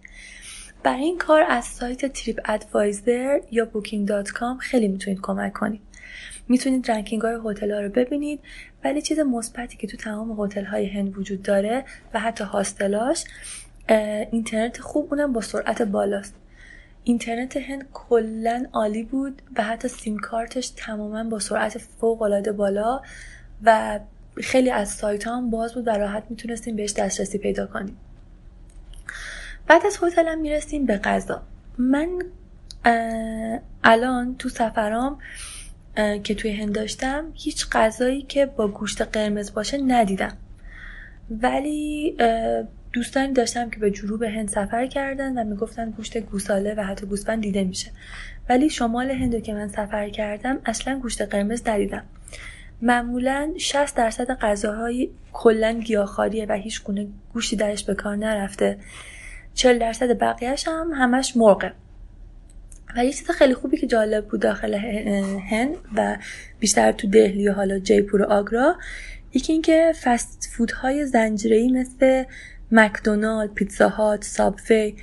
برای 0.84 1.04
این 1.04 1.18
کار 1.18 1.42
از 1.50 1.66
سایت 1.66 2.06
TripAdvisor 2.06 3.40
یا 3.52 3.66
Booking.com 3.66 4.58
خیلی 4.58 4.88
می‌تونید 4.88 5.20
کمک 5.22 5.54
کنید. 5.54 5.82
می‌تونید 6.48 6.92
ranking 6.92 7.22
های 7.22 7.38
هتل 7.46 7.72
ها 7.72 7.80
رو 7.80 7.90
ببینید 7.90 8.40
ولی 8.84 9.02
چیز 9.02 9.20
مثبتی 9.20 9.78
که 9.78 9.88
تو 9.88 9.98
تمام 9.98 10.44
هتل 10.44 10.66
های 10.66 10.86
هند 10.86 11.18
وجود 11.18 11.44
داره 11.44 11.86
و 12.14 12.20
حتی 12.20 12.44
hostel 12.44 13.04
اش 13.04 13.24
اینترنت 14.32 14.78
خوب 14.80 15.14
اونم 15.14 15.34
با 15.34 15.42
سرعت 15.42 15.82
بالاست. 15.82 16.41
اینترنت 17.04 17.58
هند 17.58 17.86
کلا 17.94 18.66
عالی 18.74 19.04
بود 19.04 19.42
و 19.58 19.64
حتی 19.64 19.88
سیم 19.88 20.18
کارتش 20.18 20.70
تماما 20.70 21.24
با 21.24 21.40
سرعت 21.40 21.78
فوق 21.78 22.22
العاده 22.22 22.52
بالا 22.52 23.02
و 23.64 24.00
خیلی 24.38 24.72
از 24.72 24.90
سایت 24.90 25.28
هم 25.28 25.50
باز 25.50 25.74
بود 25.74 25.88
و 25.88 25.92
راحت 25.92 26.24
می‌تونستیم 26.30 26.76
بهش 26.76 26.94
دسترسی 26.94 27.38
پیدا 27.38 27.68
کنیم. 27.68 27.98
بعد 29.68 29.86
از 29.86 30.00
هتلم 30.04 30.40
می‌رسیم 30.40 30.86
به 30.86 30.98
غذا. 30.98 31.42
من 31.78 32.10
الان 33.84 34.36
تو 34.40 34.50
سفرام 34.50 35.20
که 36.24 36.36
توی 36.36 36.52
هند 36.52 36.76
داشتم 36.76 37.26
هیچ 37.34 37.68
غذایی 37.72 38.22
که 38.22 38.46
با 38.46 38.68
گوشت 38.68 39.02
قرمز 39.02 39.54
باشه 39.54 39.78
ندیدم. 39.78 40.38
ولی 41.42 42.18
دوستانی 42.94 43.34
داشتم 43.34 43.70
که 43.70 43.80
به 43.80 43.92
جنوب 43.92 44.24
هند 44.24 44.50
سفر 44.50 44.88
کردن 44.88 45.38
و 45.38 45.44
می‌گفتن 45.44 45.90
گوشت 45.90 46.18
گوساله 46.18 46.74
و 46.78 46.84
حتی 46.84 47.06
گوسفند 47.06 47.42
دیده 47.42 47.64
میشه. 47.64 47.92
ولی 48.50 48.70
شمال 48.70 49.12
هند 49.12 49.44
که 49.44 49.54
من 49.54 49.68
سفر 49.68 50.10
کردم 50.10 50.60
اصلا 50.66 51.00
گوشت 51.00 51.22
قرمز 51.22 51.68
ندیدم. 51.68 52.04
معمولا 52.82 53.54
60 53.58 53.96
درصد 53.96 54.32
غذاهای 54.32 55.10
کلا 55.34 55.72
گیاهخواریه 55.72 56.46
و 56.46 56.54
هیچ 56.54 56.84
گونه 56.84 57.08
گوشتی 57.34 57.56
درش 57.56 57.84
به 57.84 57.96
کار 57.96 58.16
نرفته. 58.16 58.78
40 59.54 59.80
درصد 59.80 60.18
بقیهش 60.20 60.68
هم 60.68 60.92
همش 60.96 61.38
مرغه. 61.38 61.74
و 62.96 63.06
یه 63.06 63.14
چیز 63.14 63.32
خیلی 63.32 63.54
خوبی 63.54 63.78
که 63.78 63.88
جالب 63.88 64.28
بود 64.28 64.40
داخل 64.40 64.74
هند 65.50 65.76
و 65.96 66.18
بیشتر 66.60 66.92
تو 66.92 67.08
دهلی 67.08 67.50
و 67.50 67.54
حالا 67.54 67.80
جیپور 67.80 68.22
و 68.22 68.26
آگرا 68.26 68.76
یکی 69.34 69.54
اینکه 69.54 69.94
فست 70.04 70.50
فودهای 70.54 71.06
زنجیره‌ای 71.06 71.72
مثل 71.72 72.24
مکدونالد، 72.72 73.54
پیتزا 73.54 73.90
هات، 73.90 74.24
سابوی 74.24 74.96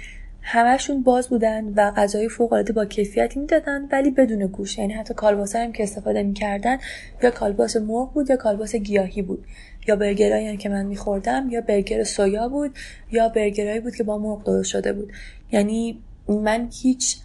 همشون 0.43 1.03
باز 1.03 1.29
بودن 1.29 1.65
و 1.65 1.91
غذای 1.91 2.29
فوق 2.29 2.53
العاده 2.53 2.73
با 2.73 2.85
کیفیتی 2.85 3.41
می‌دادن 3.41 3.89
ولی 3.93 4.11
بدون 4.11 4.47
گوش. 4.47 4.79
یعنی 4.79 4.93
حتی 4.93 5.15
کالباس 5.15 5.57
هم 5.57 5.73
که 5.73 5.83
استفاده 5.83 6.23
می‌کردن 6.23 6.79
یا 7.23 7.31
کالباس 7.31 7.77
مرغ 7.77 8.13
بود 8.13 8.31
یا 8.31 8.37
کالباس 8.37 8.77
گیاهی 8.77 9.23
بود. 9.23 9.45
یا 9.89 9.97
برگرایی 9.97 10.49
هم 10.49 10.57
که 10.57 10.69
من 10.69 10.87
میخوردم 10.87 11.49
یا 11.51 11.61
برگر 11.61 12.05
سویا 12.05 12.49
بود 12.49 12.77
یا 13.13 13.29
برگرایی 13.29 13.81
بود 13.81 13.95
که 13.95 14.05
با 14.05 14.19
مرغ 14.19 14.45
درست 14.45 14.71
شده 14.71 14.93
بود. 14.93 15.13
یعنی 15.53 16.03
من 16.29 16.69
هیچ 16.83 17.17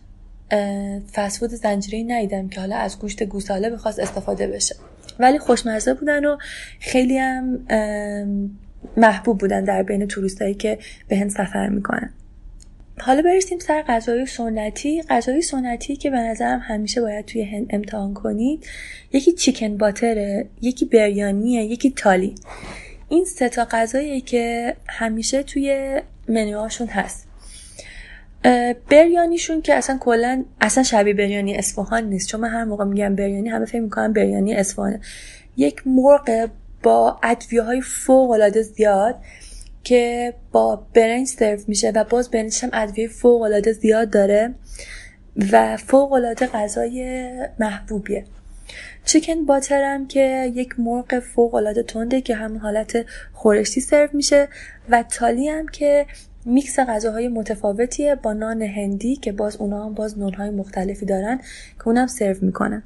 فسفود 1.14 1.50
زنجیری 1.50 2.04
ندیدم 2.04 2.50
که 2.50 2.60
حالا 2.60 2.76
از 2.76 3.00
گوشت 3.00 3.24
گوساله 3.24 3.70
بخواست 3.70 4.00
استفاده 4.00 4.48
بشه. 4.48 4.76
ولی 5.20 5.40
خوشمزه 5.40 5.94
بودن 5.94 6.26
و 6.26 6.38
خیلی 6.80 7.18
هم 7.18 7.60
محبوب 8.98 9.38
بودن 9.38 9.64
در 9.64 9.84
بین 9.84 10.08
توریستایی 10.08 10.54
که 10.54 10.78
به 11.08 11.18
هند 11.18 11.30
سفر 11.30 11.70
می‌کنن. 11.70 12.14
حالا 13.00 13.22
برسیم 13.22 13.60
سر 13.60 13.82
غذای 13.82 14.26
سنتی. 14.26 15.02
غذای 15.02 15.42
سنتی 15.42 15.96
که 15.96 16.10
به 16.10 16.18
نظرم 16.18 16.60
همیشه 16.64 17.02
باید 17.02 17.26
توی 17.26 17.44
هند 17.44 17.66
امتحان 17.70 18.14
کنید 18.14 18.66
یکی 19.14 19.32
چیکن 19.32 19.78
باتره 19.78 20.48
یکی 20.62 20.86
بریانیه 20.86 21.64
یکی 21.64 21.92
تالی. 21.92 22.36
این 23.10 23.26
سه 23.26 23.50
تا 23.50 23.68
غذاییه 23.72 24.22
که 24.22 24.76
همیشه 24.90 25.44
توی 25.44 26.02
منوهاشون 26.30 26.88
هست. 26.88 27.28
بریانیشون 28.90 29.62
که 29.62 29.76
اصلا 29.76 29.98
کلا 29.98 30.44
اصلا 30.62 30.84
شبیه 30.84 31.14
بریانی 31.14 31.56
اصفهان 31.56 32.04
نیست. 32.04 32.30
چون 32.30 32.42
من 32.42 32.50
هر 32.50 32.64
موقع 32.64 32.86
میگم 32.86 33.16
بریانی 33.16 33.50
همه 33.50 33.66
فکر 33.66 33.82
می‌کنم 33.82 34.14
بریانی 34.14 34.54
اصفهانه. 34.54 35.02
یک 35.58 35.88
مرغ 35.88 36.50
با 36.84 37.20
ادویه 37.24 37.62
های 37.62 37.82
فوق 37.82 38.30
العاده 38.30 38.62
زیاد 38.62 39.16
که 39.84 40.34
با 40.52 40.88
برنج 40.94 41.28
سرو 41.28 41.60
میشه 41.68 41.92
و 41.96 42.04
باز 42.04 42.30
برنجش 42.30 42.64
هم 42.64 42.70
ادویه 42.74 43.08
فوق 43.08 43.42
العاده 43.42 43.74
زیاد 43.74 44.10
داره 44.10 44.54
و 45.52 45.78
فوق 45.78 46.14
العاده 46.14 46.48
غذای 46.48 47.32
محبوبیه. 47.60 48.26
chicken 49.06 49.46
butter 49.46 49.99
م 49.99 50.08
که 50.08 50.52
یک 50.56 50.80
مرغ 50.80 51.20
فوق 51.20 51.56
العاده 51.56 51.84
تنده 51.84 52.22
که 52.22 52.36
همون 52.36 52.58
حالت 52.58 53.06
خورشتی 53.34 53.82
سرو 53.82 54.10
میشه 54.14 54.48
و 54.90 55.04
تالی 55.04 55.50
هم 55.50 55.68
که 55.68 56.06
میکس 56.46 56.80
غذاهای 56.80 57.28
متفاوتیه 57.28 58.16
با 58.16 58.34
نان 58.34 58.62
هندی 58.62 59.16
که 59.16 59.32
باز 59.32 59.56
اونا 59.56 59.86
هم 59.86 59.94
باز 59.94 60.20
نونهای 60.20 60.50
مختلفی 60.50 61.06
دارن 61.06 61.38
که 61.78 61.88
اونم 61.88 62.08
سرو 62.08 62.38
می‌کنن 62.42 62.84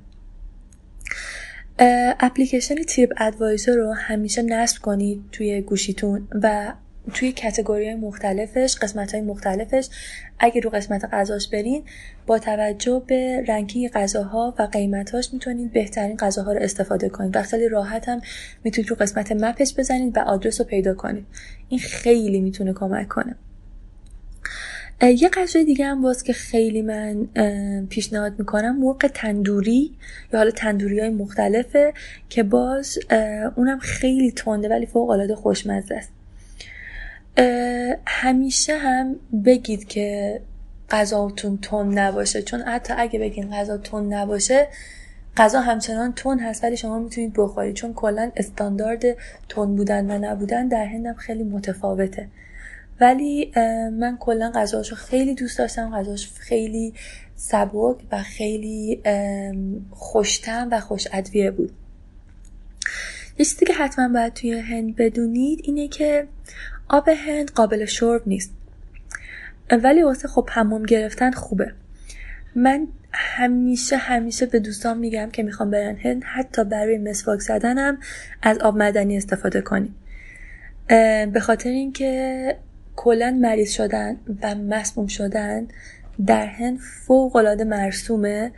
اپلیکیشن 2.19 2.75
TripAdvisor 2.75 3.75
رو 3.75 3.93
همیشه 3.93 4.41
نصب 4.41 4.81
کنید 4.81 5.23
توی 5.31 5.61
گوشیتون 5.61 6.27
و 6.43 6.73
توی 7.13 7.31
category 7.31 7.85
های 7.85 7.95
مختلفش 7.95 8.75
قسمت 8.81 9.11
های 9.11 9.23
مختلفش. 9.23 9.89
اگه 10.39 10.61
رو 10.61 10.69
قسمت 10.69 11.05
غذاش 11.05 11.49
برین 11.49 11.83
با 12.25 12.39
توجه 12.39 13.03
به 13.07 13.43
رنکینگ 13.47 13.91
غذاها 13.91 14.55
و 14.59 14.61
قیمتاش 14.61 15.33
می‌تونید 15.33 15.73
بهترین 15.73 16.17
غذاها 16.17 16.53
رو 16.53 16.59
استفاده 16.61 17.09
کنید 17.09 17.35
و 17.35 17.43
خیلی 17.43 17.69
راحت 17.69 18.09
هم 18.09 18.21
می‌تونید 18.63 18.89
رو 18.89 18.95
قسمت 18.95 19.31
مپش 19.31 19.73
بزنید 19.77 20.17
و 20.17 20.19
آدرس 20.19 20.61
رو 20.61 20.67
پیدا 20.67 20.93
کنید. 20.93 21.25
این 21.69 21.79
خیلی 21.79 22.41
می‌تونه 22.41 22.73
کمک 22.73 23.07
کنه. 23.07 23.35
یه 25.01 25.29
غذای 25.29 25.63
دیگه 25.63 25.85
هم 25.85 26.01
باز 26.01 26.23
که 26.23 26.33
خیلی 26.33 26.81
من 26.81 27.27
پیشنهاد 27.89 28.39
می‌کنم 28.39 28.79
مرغ 28.79 29.07
تندوری 29.13 29.91
یا 30.33 30.39
حالا 30.39 30.51
تندوری 30.51 30.99
های 30.99 31.09
مختلفه 31.09 31.93
که 32.29 32.43
باز 32.43 32.99
اونم 33.55 33.79
خیلی 33.79 34.31
تنده 34.31 34.69
ولی 34.69 34.85
فوق 34.85 35.09
العاده 35.09 35.35
خوشمزه 35.35 35.95
است. 35.95 36.11
همیشه 38.07 38.77
هم 38.77 39.15
بگید 39.45 39.87
که 39.87 40.39
غذاتون 40.89 41.57
تون 41.57 41.99
نباشه 41.99 42.41
چون 42.41 42.61
حتی 42.61 42.93
اگه 42.97 43.19
بگین 43.19 43.55
غذا 43.55 43.77
تون 43.77 44.13
نباشه 44.13 44.67
غذا 45.37 45.61
همچنان 45.61 46.13
تون 46.13 46.39
هست 46.39 46.63
ولی 46.63 46.77
شما 46.77 46.99
می‌تونید 46.99 47.33
بخورید 47.37 47.75
چون 47.75 47.93
کلا 47.93 48.31
استاندارد 48.35 49.03
تون 49.49 49.75
بودن 49.75 50.11
و 50.11 50.31
نبودن 50.31 50.67
در 50.67 50.85
هندم 50.85 51.13
خیلی 51.13 51.43
متفاوته. 51.43 52.27
ولی 53.01 53.51
من 53.91 54.17
کلا 54.19 54.51
غذاشو 54.55 54.95
خیلی 54.95 55.35
دوست 55.35 55.57
داشتم 55.57 55.95
غذاش 55.95 56.31
خیلی 56.39 56.93
سبک 57.35 57.97
و 58.11 58.23
خیلی 58.23 59.01
خوشتم 59.91 60.67
و 60.71 60.79
خوش 60.79 61.07
ادویه 61.13 61.51
بود. 61.51 61.71
یه 63.39 63.45
چیزی 63.45 63.65
که 63.65 63.73
حتما 63.73 64.09
باید 64.13 64.33
توی 64.33 64.59
هند 64.59 64.95
بدونید 64.95 65.59
اینه 65.63 65.87
که 65.87 66.27
آب 66.89 67.09
هند 67.09 67.51
قابل 67.51 67.85
شرب 67.85 68.21
نیست. 68.25 68.53
ولی 69.71 70.03
واسه 70.03 70.27
خب 70.27 70.49
حمام 70.51 70.83
گرفتن 70.83 71.31
خوبه. 71.31 71.71
من 72.55 72.87
همیشه 73.11 73.97
همیشه 73.97 74.45
به 74.45 74.59
دوستان 74.59 74.97
میگم 74.97 75.29
که 75.29 75.43
می‌خوام 75.43 75.71
برن 75.71 75.95
هند 75.95 76.23
حتی 76.23 76.63
برای 76.63 76.97
مسواک 76.97 77.39
زدنم 77.39 77.97
از 78.41 78.57
آب 78.57 78.77
مدنی 78.77 79.17
استفاده 79.17 79.61
کنیم 79.61 79.95
به 81.33 81.39
خاطر 81.41 81.69
اینکه 81.69 82.57
کلا 82.97 83.37
مریض 83.41 83.71
شدن 83.71 84.17
و 84.43 84.55
مسموم 84.55 85.07
شدن 85.07 85.67
در 86.25 86.45
هند 86.45 86.79
فوق 86.79 87.35
العاده 87.35 87.63
مرسومه 87.63 88.51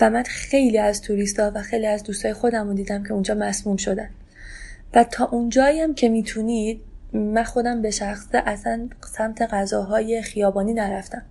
و 0.00 0.10
من 0.10 0.22
خیلی 0.22 0.78
از 0.78 1.00
توریستا 1.00 1.52
و 1.54 1.62
خیلی 1.62 1.86
از 1.86 2.02
دوستای 2.02 2.32
خودم 2.32 2.68
رو 2.68 2.74
دیدم 2.74 3.02
که 3.02 3.12
اونجا 3.12 3.34
مسموم 3.34 3.76
شدن. 3.76 4.10
و 4.94 5.04
تا 5.04 5.24
اونجایی 5.24 5.80
هم 5.80 5.94
که 5.94 6.08
می‌تونید 6.08 6.80
من 7.12 7.42
خودم 7.42 7.82
به 7.82 7.90
شخصه 7.90 8.42
اصلا 8.46 8.88
سمت 9.16 9.42
غذاهای 9.42 10.22
خیابانی 10.22 10.74
نرفتم. 10.74 11.22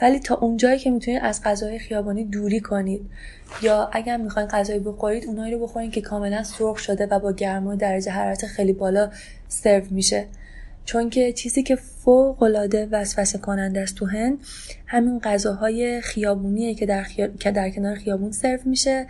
ولی 0.00 0.18
تا 0.18 0.34
اونجایی 0.34 0.78
که 0.78 0.90
می‌تونید 0.90 1.20
از 1.22 1.42
غذاهای 1.42 1.78
خیابانی 1.78 2.24
دوری 2.24 2.60
کنید 2.60 3.10
یا 3.62 3.90
اگر 3.92 4.16
می‌خواین 4.16 4.48
غذایی 4.48 4.78
بخورید 4.78 5.24
اونایی 5.26 5.54
رو 5.54 5.58
بخورید 5.58 5.92
که 5.92 6.00
کاملا 6.00 6.42
سرخ 6.42 6.78
شده 6.78 7.06
و 7.06 7.18
با 7.18 7.32
گرما 7.32 7.74
درجه 7.74 8.12
حرارت 8.12 8.46
خیلی 8.46 8.72
بالا 8.72 9.10
سرو 9.48 9.84
میشه. 9.90 10.26
چون 10.88 11.10
که 11.10 11.32
چیزی 11.32 11.62
که 11.62 11.76
فوق 11.76 12.42
العاده 12.42 12.88
وسوسه 12.90 13.38
کننده 13.38 13.80
است 13.80 13.94
تو 13.94 14.06
هند 14.06 14.38
همین 14.86 15.18
غذاهای 15.18 16.00
خیابونیه 16.00 16.74
که 16.74 16.86
در, 16.86 17.04
که 17.40 17.50
در 17.50 17.70
کنار 17.70 17.94
خیابون 17.94 18.32
سرو 18.32 18.58
میشه. 18.64 19.06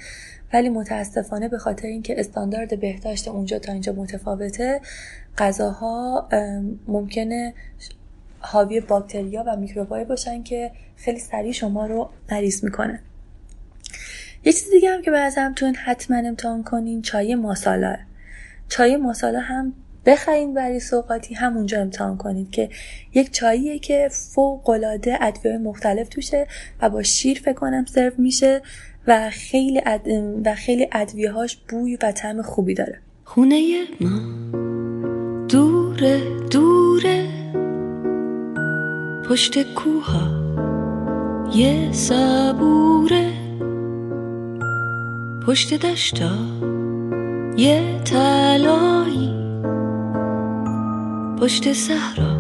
ولی 0.52 0.68
متاسفانه 0.68 1.48
به 1.48 1.58
خاطر 1.58 1.88
اینکه 1.88 2.20
استاندارد 2.20 2.80
بهداشت 2.80 3.28
اونجا 3.28 3.58
تا 3.58 3.72
اینجا 3.72 3.92
متفاوته 3.92 4.80
غذاها 5.38 6.28
ممکنه 6.88 7.54
حاوی 8.38 8.80
باکتریا 8.80 9.44
و 9.46 9.56
میکروبایی 9.56 10.04
باشن 10.04 10.42
که 10.42 10.70
خیلی 10.96 11.18
سریع 11.18 11.52
شما 11.52 11.86
رو 11.86 12.10
مریض 12.32 12.64
می‌کنه. 12.64 13.00
یه 14.44 14.52
چیز 14.52 14.70
دیگه 14.70 14.90
هم 14.90 15.02
که 15.02 15.10
به 15.10 15.30
تو 15.56 15.72
حتما 15.84 16.16
امتحان 16.16 16.62
کنین 16.62 17.02
چای 17.02 17.34
ماسالا. 17.34 17.96
چای 18.68 18.96
ماسالا 18.96 19.40
هم 19.40 19.72
بخرین 20.06 20.54
برای 20.54 20.80
سوقاتی 20.80 21.34
همونجا 21.34 21.80
امتحان 21.80 22.16
کنید 22.16 22.50
که 22.50 22.68
یک 23.14 23.32
چاییه 23.32 23.78
که 23.78 24.08
فوق 24.12 24.70
العاده 24.70 25.18
ادویه 25.20 25.58
مختلف 25.58 26.08
توشه 26.08 26.46
و 26.82 26.90
با 26.90 27.02
شیر 27.02 27.38
فکر 27.38 27.52
کنم 27.52 27.84
سرو 27.84 28.12
میشه 28.18 28.62
و 29.06 29.30
خیلی 29.30 29.80
اد... 29.86 30.08
و 30.44 30.54
خیلی 30.54 30.88
ادویه 30.92 31.32
هاش 31.32 31.56
بوی 31.68 31.96
و 32.02 32.12
طعم 32.12 32.42
خوبی 32.42 32.74
داره. 32.74 32.98
خونه 33.24 33.84
ما. 34.00 34.20
دوره 35.48 36.20
دوره. 36.50 37.26
پشت 39.28 39.74
کوها. 39.74 40.38
یه 41.54 41.92
صبوره. 41.92 43.30
پشت 45.46 45.74
دشتا. 45.74 46.30
یه 47.56 48.00
تلایی 48.04 49.47
پشت 51.40 51.72
صحرا 51.72 52.36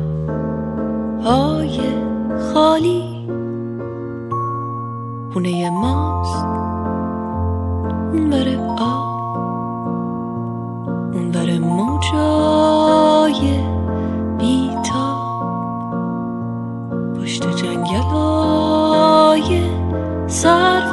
های 1.24 1.80
خالی. 2.52 3.28
خونه 5.32 5.70
ماست. 5.70 6.44
اون 8.12 8.30
بره 8.30 8.58
آب 8.78 9.18
اون 11.14 11.30
بره 11.30 11.58
موجای 11.58 13.60
بیتا 14.38 15.16
پشت 17.16 17.56
جنگل 17.56 17.96
های 17.96 19.60
صرفه 20.26 20.87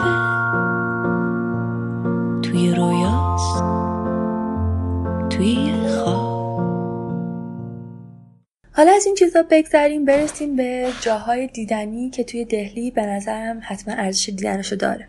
حالا 8.86 8.98
از 8.98 9.06
این 9.06 9.16
چیزا 9.16 9.44
بگذریم 9.50 10.06
برسیم 10.06 10.56
به 10.56 10.88
جاهای 11.02 11.48
دیدنی 11.48 12.10
که 12.10 12.24
توی 12.24 12.46
دهلی 12.46 12.92
به 12.92 13.06
نظرم 13.06 13.62
حتما 13.64 13.94
ارزش 13.94 14.30
دیدنشو 14.30 14.76
داره. 14.76 15.08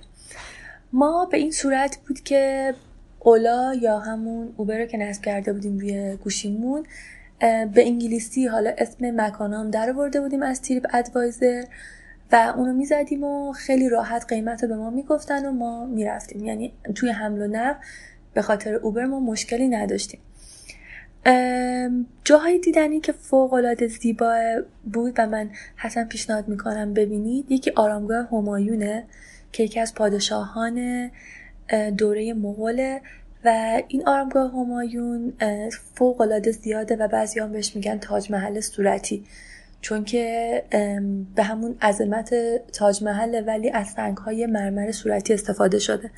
ما 0.92 1.28
به 1.30 1.36
این 1.36 1.50
صورت 1.50 1.98
بود 2.08 2.20
که 2.20 2.74
اولا 3.18 3.74
یا 3.82 3.98
همون 3.98 4.54
اوبر 4.56 4.78
رو 4.78 4.86
که 4.86 4.98
نصب 4.98 5.22
کرده 5.22 5.52
بودیم 5.52 5.78
روی 5.78 6.16
گوشیمون 6.16 6.86
به 7.74 7.86
انگلیسی 7.86 8.46
حالا 8.46 8.72
اسم 8.78 9.20
مکانام 9.20 9.70
در 9.70 9.92
برده 9.92 10.20
بودیم 10.20 10.42
از 10.42 10.62
تریپ 10.62 10.86
ادوایزر 10.92 11.64
و 12.32 12.52
اونو 12.56 12.72
می‌زدیم 12.72 13.24
و 13.24 13.52
خیلی 13.52 13.88
راحت 13.88 14.24
قیمت 14.28 14.62
رو 14.62 14.68
به 14.68 14.76
ما 14.76 14.90
می‌گفتن 14.90 15.46
و 15.46 15.52
ما 15.52 15.86
می‌رفتیم. 15.86 16.44
یعنی 16.44 16.72
توی 16.94 17.10
حمل 17.10 17.40
و 17.42 17.46
نقل 17.46 17.78
به 18.34 18.42
خاطر 18.42 18.74
اوبر 18.74 19.04
ما 19.04 19.20
مشکلی 19.20 19.68
نداشتیم. 19.68 20.20
جاهای 22.24 22.58
دیدنی 22.58 23.00
که 23.00 23.12
فوق 23.12 23.52
العاده 23.52 23.86
زیبا 23.86 24.36
بود 24.92 25.14
و 25.18 25.26
من 25.26 25.50
حتما 25.76 26.04
پیشنهاد 26.04 26.48
می‌کنم 26.48 26.94
ببینید 26.94 27.52
یکی 27.52 27.70
آرامگاه 27.70 28.28
همایونه 28.28 29.04
که 29.52 29.62
یکی 29.62 29.80
از 29.80 29.94
پادشاهان 29.94 31.10
دوره 31.98 32.34
مغوله 32.34 33.00
و 33.44 33.82
این 33.88 34.08
آرامگاه 34.08 34.52
همایون 34.52 35.32
فوق 35.94 36.20
العاده 36.20 36.50
زیاده 36.50 36.96
و 36.96 37.08
بعضی 37.08 37.40
هم 37.40 37.52
بهش 37.52 37.76
میگن 37.76 37.98
تاج 37.98 38.30
محل 38.30 38.60
صورتی. 38.60 39.24
چون 39.80 40.04
که 40.04 40.62
به 41.34 41.42
همون 41.42 41.76
عظمت 41.82 42.34
تاج 42.72 43.02
محل 43.02 43.42
ولی 43.46 43.70
از 43.70 43.86
سنگ 43.86 44.16
های 44.16 44.46
مرمر 44.46 44.92
صورتی 44.92 45.34
استفاده 45.34 45.78
شده. 45.78 46.10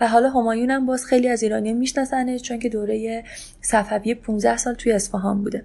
و 0.00 0.08
حالا 0.08 0.30
همایون 0.30 0.70
هم 0.70 0.86
باز 0.86 1.04
خیلی 1.04 1.28
از 1.28 1.42
ایرانی 1.42 1.72
میشناسنش 1.72 2.42
چون 2.42 2.58
که 2.58 2.68
دوره 2.68 3.24
صفوی 3.60 4.14
15 4.14 4.56
سال 4.56 4.74
توی 4.74 4.92
اصفهان 4.92 5.42
بوده. 5.42 5.64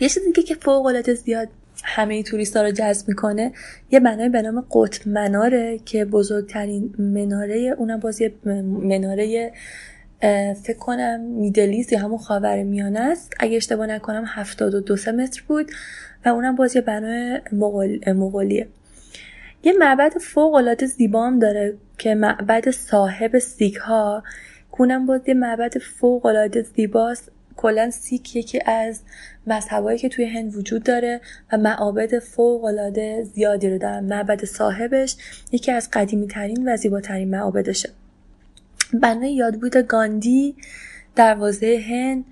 یه 0.00 0.08
چیز 0.08 0.24
دیگه 0.24 0.42
که 0.42 0.54
فوق 0.54 0.86
العاده 0.86 1.14
زیاد 1.14 1.48
همه 1.84 2.22
توریستا 2.22 2.62
رو 2.62 2.70
جذب 2.70 3.08
می‌کنه 3.08 3.52
یه 3.90 4.00
بنای 4.00 4.28
به 4.28 4.42
نام 4.42 4.66
قطب 4.72 5.08
مناره 5.08 5.78
که 5.84 6.04
بزرگترین 6.04 6.94
مناره 6.98 7.74
اونم 7.78 8.00
باز 8.00 8.20
یه 8.20 8.34
مناره 8.64 9.52
فکر 10.62 10.78
کنم 10.78 11.20
میدلیز 11.20 11.92
یا 11.92 11.98
همون 11.98 12.18
خاور 12.18 12.62
میانه 12.62 13.00
است. 13.00 13.34
اگه 13.40 13.56
اشتباه 13.56 13.86
نکنم 13.86 14.24
72 14.26 15.12
متر 15.12 15.42
بود 15.48 15.70
و 16.26 16.28
اونم 16.28 16.56
باز 16.56 16.76
یه 16.76 16.82
بنای 16.82 17.40
مغولیه. 18.06 18.68
یه 19.62 19.72
معبد 19.72 20.18
فوق 20.18 20.54
العاده 20.54 20.86
زیبا 20.86 21.26
هم 21.26 21.38
داره 21.38 21.76
که 21.98 22.14
معبد 22.14 22.70
صاحب 22.70 23.38
سیک 23.38 23.76
ها 23.76 24.22
کونم 24.70 25.06
باز 25.06 25.20
یه 25.28 25.34
معبد 25.34 25.78
فوق 25.78 26.26
العاده 26.26 26.62
زیباست. 26.62 27.32
کلا 27.56 27.90
سیک 27.90 28.36
یکی 28.36 28.60
از 28.66 29.00
مذهبایی 29.46 29.98
که 29.98 30.08
توی 30.08 30.24
هند 30.24 30.56
وجود 30.56 30.82
داره 30.82 31.20
و 31.52 31.58
معابد 31.58 32.18
فوق 32.18 32.64
العاده 32.64 33.24
زیادی 33.24 33.70
رو 33.70 33.78
دارن. 33.78 34.04
معبد 34.04 34.44
صاحبش 34.44 35.16
یکی 35.52 35.72
از 35.72 35.90
قدیمی 35.92 36.26
ترین 36.26 36.72
و 36.72 36.76
زیباترین 36.76 37.30
معابدشه. 37.30 37.88
بنای 39.02 39.34
یادبود 39.34 39.76
گاندی 39.76 40.56
دروازه 41.16 41.84
هند 41.88 42.24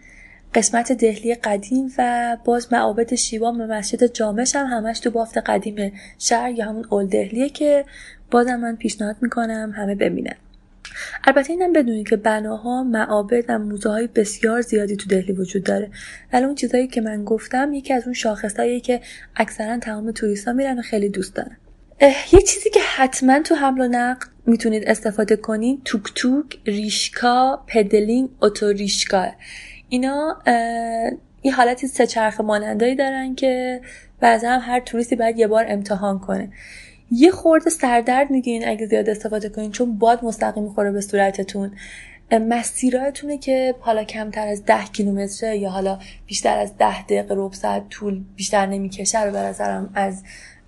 قسمت 0.54 0.92
دهلی 0.92 1.34
قدیم 1.34 1.92
و 1.98 2.36
باز 2.44 2.72
معابد 2.72 3.14
شیوا 3.14 3.52
و 3.52 3.54
مسجد 3.54 4.06
جامش 4.06 4.56
هم 4.56 4.66
همش 4.66 5.00
تو 5.00 5.10
بافت 5.10 5.38
قدیم 5.38 5.92
شهر 6.18 6.50
یا 6.50 6.66
همون 6.66 6.84
اول 6.90 7.06
دهلیه 7.06 7.48
که 7.48 7.84
بازم 8.30 8.56
من 8.56 8.76
پیشنهاد 8.76 9.16
می‌کنم 9.20 9.72
همه 9.76 9.94
ببینن. 9.94 10.34
البته 11.24 11.52
اینم 11.52 11.72
بدونید 11.72 12.08
که 12.08 12.16
بناها 12.16 12.82
معابد 12.82 13.44
و 13.48 13.58
موزه 13.58 13.88
های 13.88 14.06
بسیار 14.06 14.60
زیادی 14.60 14.96
تو 14.96 15.08
دهلی 15.08 15.32
وجود 15.32 15.64
داره. 15.64 15.90
ولی 16.32 16.44
اون 16.44 16.54
چیزهایی 16.54 16.86
که 16.86 17.00
من 17.00 17.24
گفتم 17.24 17.72
یکی 17.72 17.94
از 17.94 18.04
اون 18.04 18.14
شاخصهایی 18.14 18.80
که 18.80 19.00
اکثرا 19.36 19.78
تمام 19.78 20.12
توریست 20.12 20.48
ها 20.48 20.54
میرن 20.54 20.78
و 20.78 20.82
خیلی 20.82 21.08
دوست 21.08 21.34
دارن. 21.34 21.56
یه 22.32 22.40
چیزی 22.40 22.70
که 22.70 22.80
حتما 22.96 23.40
تو 23.40 23.54
حمل 23.54 23.80
و 23.80 23.88
نقل 23.88 24.26
می‌تونید 24.46 24.84
استفاده 24.86 25.36
کنین 25.36 25.82
توک 25.84 26.02
توک 26.14 26.58
ریشکا 26.66 27.64
پدلینگ 27.66 28.28
اتوریشکا. 28.42 29.26
اینا 29.88 30.38
یه 31.42 31.54
حالتی 31.54 31.86
سه 31.86 32.06
چرخ 32.06 32.40
مانندایی 32.40 32.94
دارن 32.94 33.34
که 33.34 33.80
بعضا 34.20 34.48
هم 34.48 34.60
هر 34.62 34.80
توریستی 34.80 35.16
باید 35.16 35.38
یه 35.38 35.46
بار 35.46 35.64
امتحان 35.68 36.18
کنه. 36.18 36.48
یه 37.10 37.30
خورده 37.30 37.70
سردرد 37.70 38.30
میگین 38.30 38.68
اگه 38.68 38.86
زیاد 38.86 39.10
استفاده 39.10 39.48
کنین 39.48 39.70
چون 39.70 39.98
باد 39.98 40.24
مستقیم 40.24 40.62
می‌خوره 40.62 40.92
به 40.92 41.00
صورتتون. 41.00 41.70
مسیراتونه 42.32 43.38
که 43.38 43.74
حالا 43.80 44.04
کمتر 44.04 44.48
از 44.48 44.64
ده 44.64 44.84
کیلومتره 44.84 45.58
یا 45.58 45.70
حالا 45.70 45.98
بیشتر 46.26 46.58
از 46.58 46.76
ده 46.76 47.02
دقیقه 47.02 47.34
ربع 47.34 47.54
ساعت 47.54 47.88
طول 47.88 48.24
بیشتر 48.36 48.66
نمی‌کشه 48.66 49.22
رو 49.22 49.32
به 49.32 49.38
نظرم 49.38 49.90
از 49.94 50.22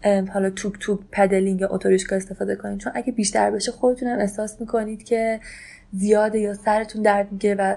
حالا 0.05 0.51
توک 0.51 0.75
توک 0.81 1.01
پدلینگ 1.13 1.63
اتوریشکا 1.71 2.17
استفاده 2.17 2.57
کنید 2.57 2.79
چون 2.79 2.93
اگه 2.95 3.13
بیشتر 3.13 3.51
بشه 3.51 3.73
خودتونم 3.73 4.19
احساس 4.19 4.61
می‌کنید 4.61 5.05
که 5.05 5.41
زیاده 5.93 6.39
یا 6.39 6.55
سرتون 6.55 7.03
درد 7.03 7.33
میگه 7.33 7.55
و 7.55 7.75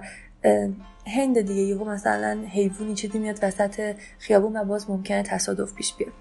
هند 1.08 1.42
دیگه 1.42 1.62
یهو 1.62 1.86
مثلا 1.86 2.44
حیوانی 2.50 2.96
چیزی 2.96 3.20
میاد 3.20 3.40
وسط 3.42 3.96
خیابون 4.20 4.56
و 4.56 4.64
باز 4.64 4.90
ممکنه 4.90 5.24
تصادف 5.24 5.74
پیش 5.74 5.94
بیاد. 5.94 6.14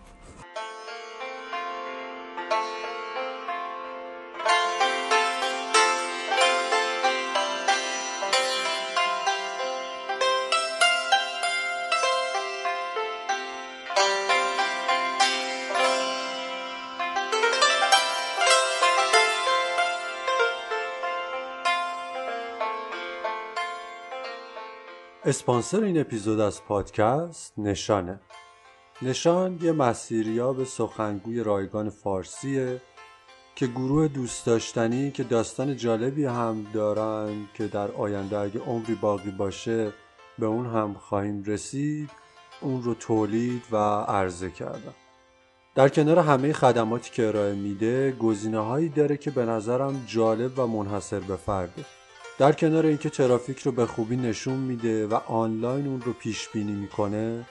اسپانسر 25.33 25.83
این 25.85 26.01
اپیزود 26.01 26.40
از 26.40 26.64
پادکست 26.64 27.53
نشانه. 27.59 28.21
نشان 29.03 29.59
یه 29.62 29.73
مسیریاب 29.73 30.64
سخنگوی 30.64 31.40
رایگان 31.40 31.90
فارسیه 31.90 32.81
که 33.55 33.66
گروه 33.66 34.09
دوست 34.09 34.47
داشتنی 34.47 35.11
که 35.11 35.23
داستان 35.23 35.77
جالبی 35.77 36.25
هم 36.25 36.66
دارن 36.73 37.47
که 37.55 37.66
در 37.66 37.90
آینده 37.90 38.38
اگه 38.38 38.61
عمری 38.61 38.95
باقی 38.95 39.31
باشه 39.31 39.92
به 40.38 40.47
اون 40.47 40.66
هم 40.66 40.95
خواهیم 40.95 41.42
رسید 41.45 42.11
اون 42.61 42.83
رو 42.83 42.95
تولید 42.95 43.62
و 43.71 43.77
عرضه 44.01 44.51
کردن 44.51 44.95
در 45.75 45.88
کنار 45.88 46.18
همه 46.18 46.53
خدماتی 46.53 47.11
که 47.11 47.29
ارائه 47.29 47.55
میده 47.55 48.12
گزینه 48.12 48.61
هایی 48.61 48.88
داره 48.88 49.16
که 49.16 49.31
به 49.31 49.45
نظرم 49.45 50.05
جالب 50.07 50.59
و 50.59 50.66
منحصر 50.66 51.21
به 51.21 51.37
فرده 51.37 51.85
در 52.43 52.53
کنار 52.53 52.87
اینکه 52.87 53.11
ترافیک 53.11 53.59
رو 53.59 53.73
به 53.73 53.87
خوبی 53.87 54.17
نشون 54.17 54.57
میده 54.57 55.07
و 55.07 55.15
آنلاین 55.15 55.87
اون 55.87 56.01
رو 56.01 56.13
پیش 56.13 56.49
بینی 56.49 56.73
می‌کنه 56.73 57.47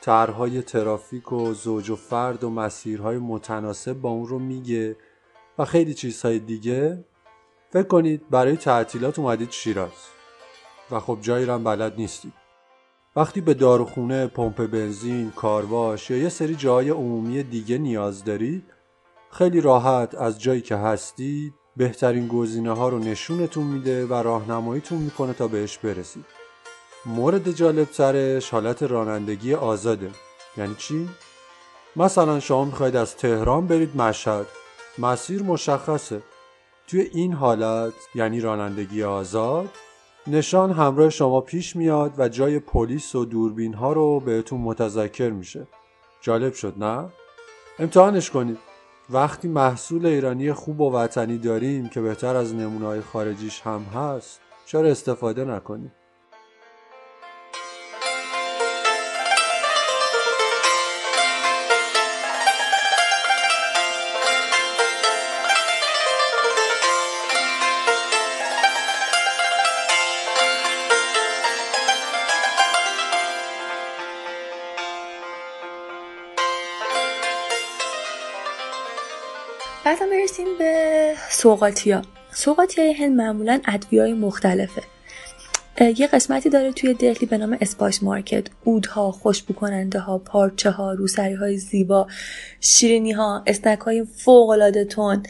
طرحهای 0.00 0.62
ترافیک 0.62 1.32
و 1.32 1.54
زوج 1.54 1.90
و 1.90 1.96
فرد 1.96 2.44
و 2.44 2.50
مسیرهای 2.50 3.18
متناسب 3.18 3.92
با 3.92 4.10
اون 4.10 4.26
رو 4.26 4.38
میگه 4.38 4.96
و 5.58 5.64
خیلی 5.64 5.94
چیزهای 5.94 6.38
دیگه. 6.38 7.04
فکر 7.70 7.86
کنید 7.86 8.30
برای 8.30 8.56
تعطیلات 8.56 9.18
اومدید 9.18 9.50
شیراز 9.50 10.06
و 10.90 11.00
خب 11.00 11.18
جایی 11.20 11.46
رو 11.46 11.58
بلد 11.58 11.94
نیستید 11.96 12.34
وقتی 13.16 13.40
به 13.40 13.54
داروخونه، 13.54 14.26
پمپ 14.26 14.66
بنزین، 14.66 15.30
کارواش 15.30 16.10
یا 16.10 16.16
یه 16.16 16.28
سری 16.28 16.54
جای 16.54 16.90
عمومی 16.90 17.42
دیگه 17.42 17.78
نیاز 17.78 18.24
دارید 18.24 18.64
خیلی 19.30 19.60
راحت 19.60 20.14
از 20.14 20.40
جایی 20.40 20.60
که 20.60 20.76
هستید 20.76 21.54
بهترین 21.76 22.28
گزینه 22.28 22.72
ها 22.72 22.88
رو 22.88 22.98
نشونتون 22.98 23.64
میده 23.64 24.06
و 24.06 24.14
راهنماییتون 24.14 24.98
می‌کنه 24.98 25.32
تا 25.32 25.48
بهش 25.48 25.78
برسید. 25.78 26.24
مورد 27.06 27.52
جالب 27.52 27.84
ترش 27.84 28.50
حالت 28.50 28.82
رانندگی 28.82 29.54
آزاده. 29.54 30.10
یعنی 30.56 30.74
چی؟ 30.74 31.08
مثلا 31.96 32.40
شما 32.40 32.64
می‌خواید 32.64 32.96
از 32.96 33.16
تهران 33.16 33.66
برید 33.66 33.96
مشهد. 33.96 34.46
مسیر 34.98 35.42
مشخصه. 35.42 36.22
توی 36.86 37.00
این 37.00 37.32
حالت 37.32 37.92
یعنی 38.14 38.40
رانندگی 38.40 39.02
آزاد 39.02 39.68
نشان 40.26 40.72
همراه 40.72 41.10
شما 41.10 41.40
پیش 41.40 41.76
میاد 41.76 42.14
و 42.18 42.28
جای 42.28 42.58
پلیس 42.58 43.14
و 43.14 43.24
دوربین 43.24 43.74
ها 43.74 43.92
رو 43.92 44.20
بهتون 44.20 44.60
متذکر 44.60 45.30
میشه. 45.30 45.66
جالب 46.20 46.54
شد 46.54 46.74
نه؟ 46.76 47.08
امتحانش 47.78 48.30
کنید. 48.30 48.58
وقتی 49.10 49.48
محصول 49.48 50.06
ایرانی 50.06 50.52
خوب 50.52 50.80
و 50.80 50.92
وطنی 50.92 51.38
داریم 51.38 51.88
که 51.88 52.00
بهتر 52.00 52.36
از 52.36 52.54
نمونه‌های 52.54 53.00
خارجیش 53.00 53.60
هم 53.60 53.80
هست 53.80 54.40
چرا 54.66 54.88
استفاده 54.88 55.44
نکنیم؟ 55.44 55.92
سوقاتیا 81.46 82.02
سوقاتیای 82.32 82.92
هند 82.92 83.16
معمولا 83.16 83.60
ادویای 83.66 84.12
مختلفه. 84.12 84.82
یه 85.80 86.06
قسمتی 86.06 86.48
داره 86.48 86.72
توی 86.72 86.94
دهلی 86.94 87.26
به 87.26 87.38
نام 87.38 87.58
Spice 87.60 88.02
Market. 88.02 88.46
ادویه‌ها 88.64 89.12
خوشبو 89.12 89.54
کننده 89.54 89.98
ها 89.98 90.18
پارچه 90.18 90.70
ها 90.70 90.92
روسری 90.92 91.34
های 91.34 91.56
زیبا 91.56 92.06
شیرینی 92.60 93.12
ها 93.12 93.42
snack 93.46 93.78
های 93.78 94.04
فوق 94.04 94.48
العاده 94.48 94.84
تند 94.84 95.22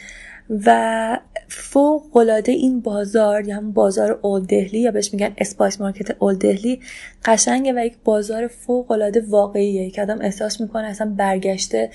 و 0.67 1.21
فوق 1.49 2.17
العاده 2.17 2.53
این 2.53 2.81
بازار 2.81 3.49
یا 3.49 3.57
هم 3.57 3.73
بازار 3.73 4.19
اول 4.23 4.45
دهلی 4.45 4.81
یا 4.81 4.91
بهش 4.91 5.13
میگن 5.13 5.35
Spice 5.39 5.81
Market 5.81 6.17
اول 6.19 6.35
دهلی 6.35 6.81
قشنگه 7.25 7.73
و 7.73 7.87
یک 7.87 7.97
بازار 8.05 8.47
فوق 8.47 8.91
العاده 8.91 9.25
واقعیه. 9.29 9.91
که 9.91 10.03
آدم 10.03 10.21
احساس 10.21 10.61
می‌کنه 10.61 10.87
اصلا 10.87 11.15
برگشته 11.17 11.91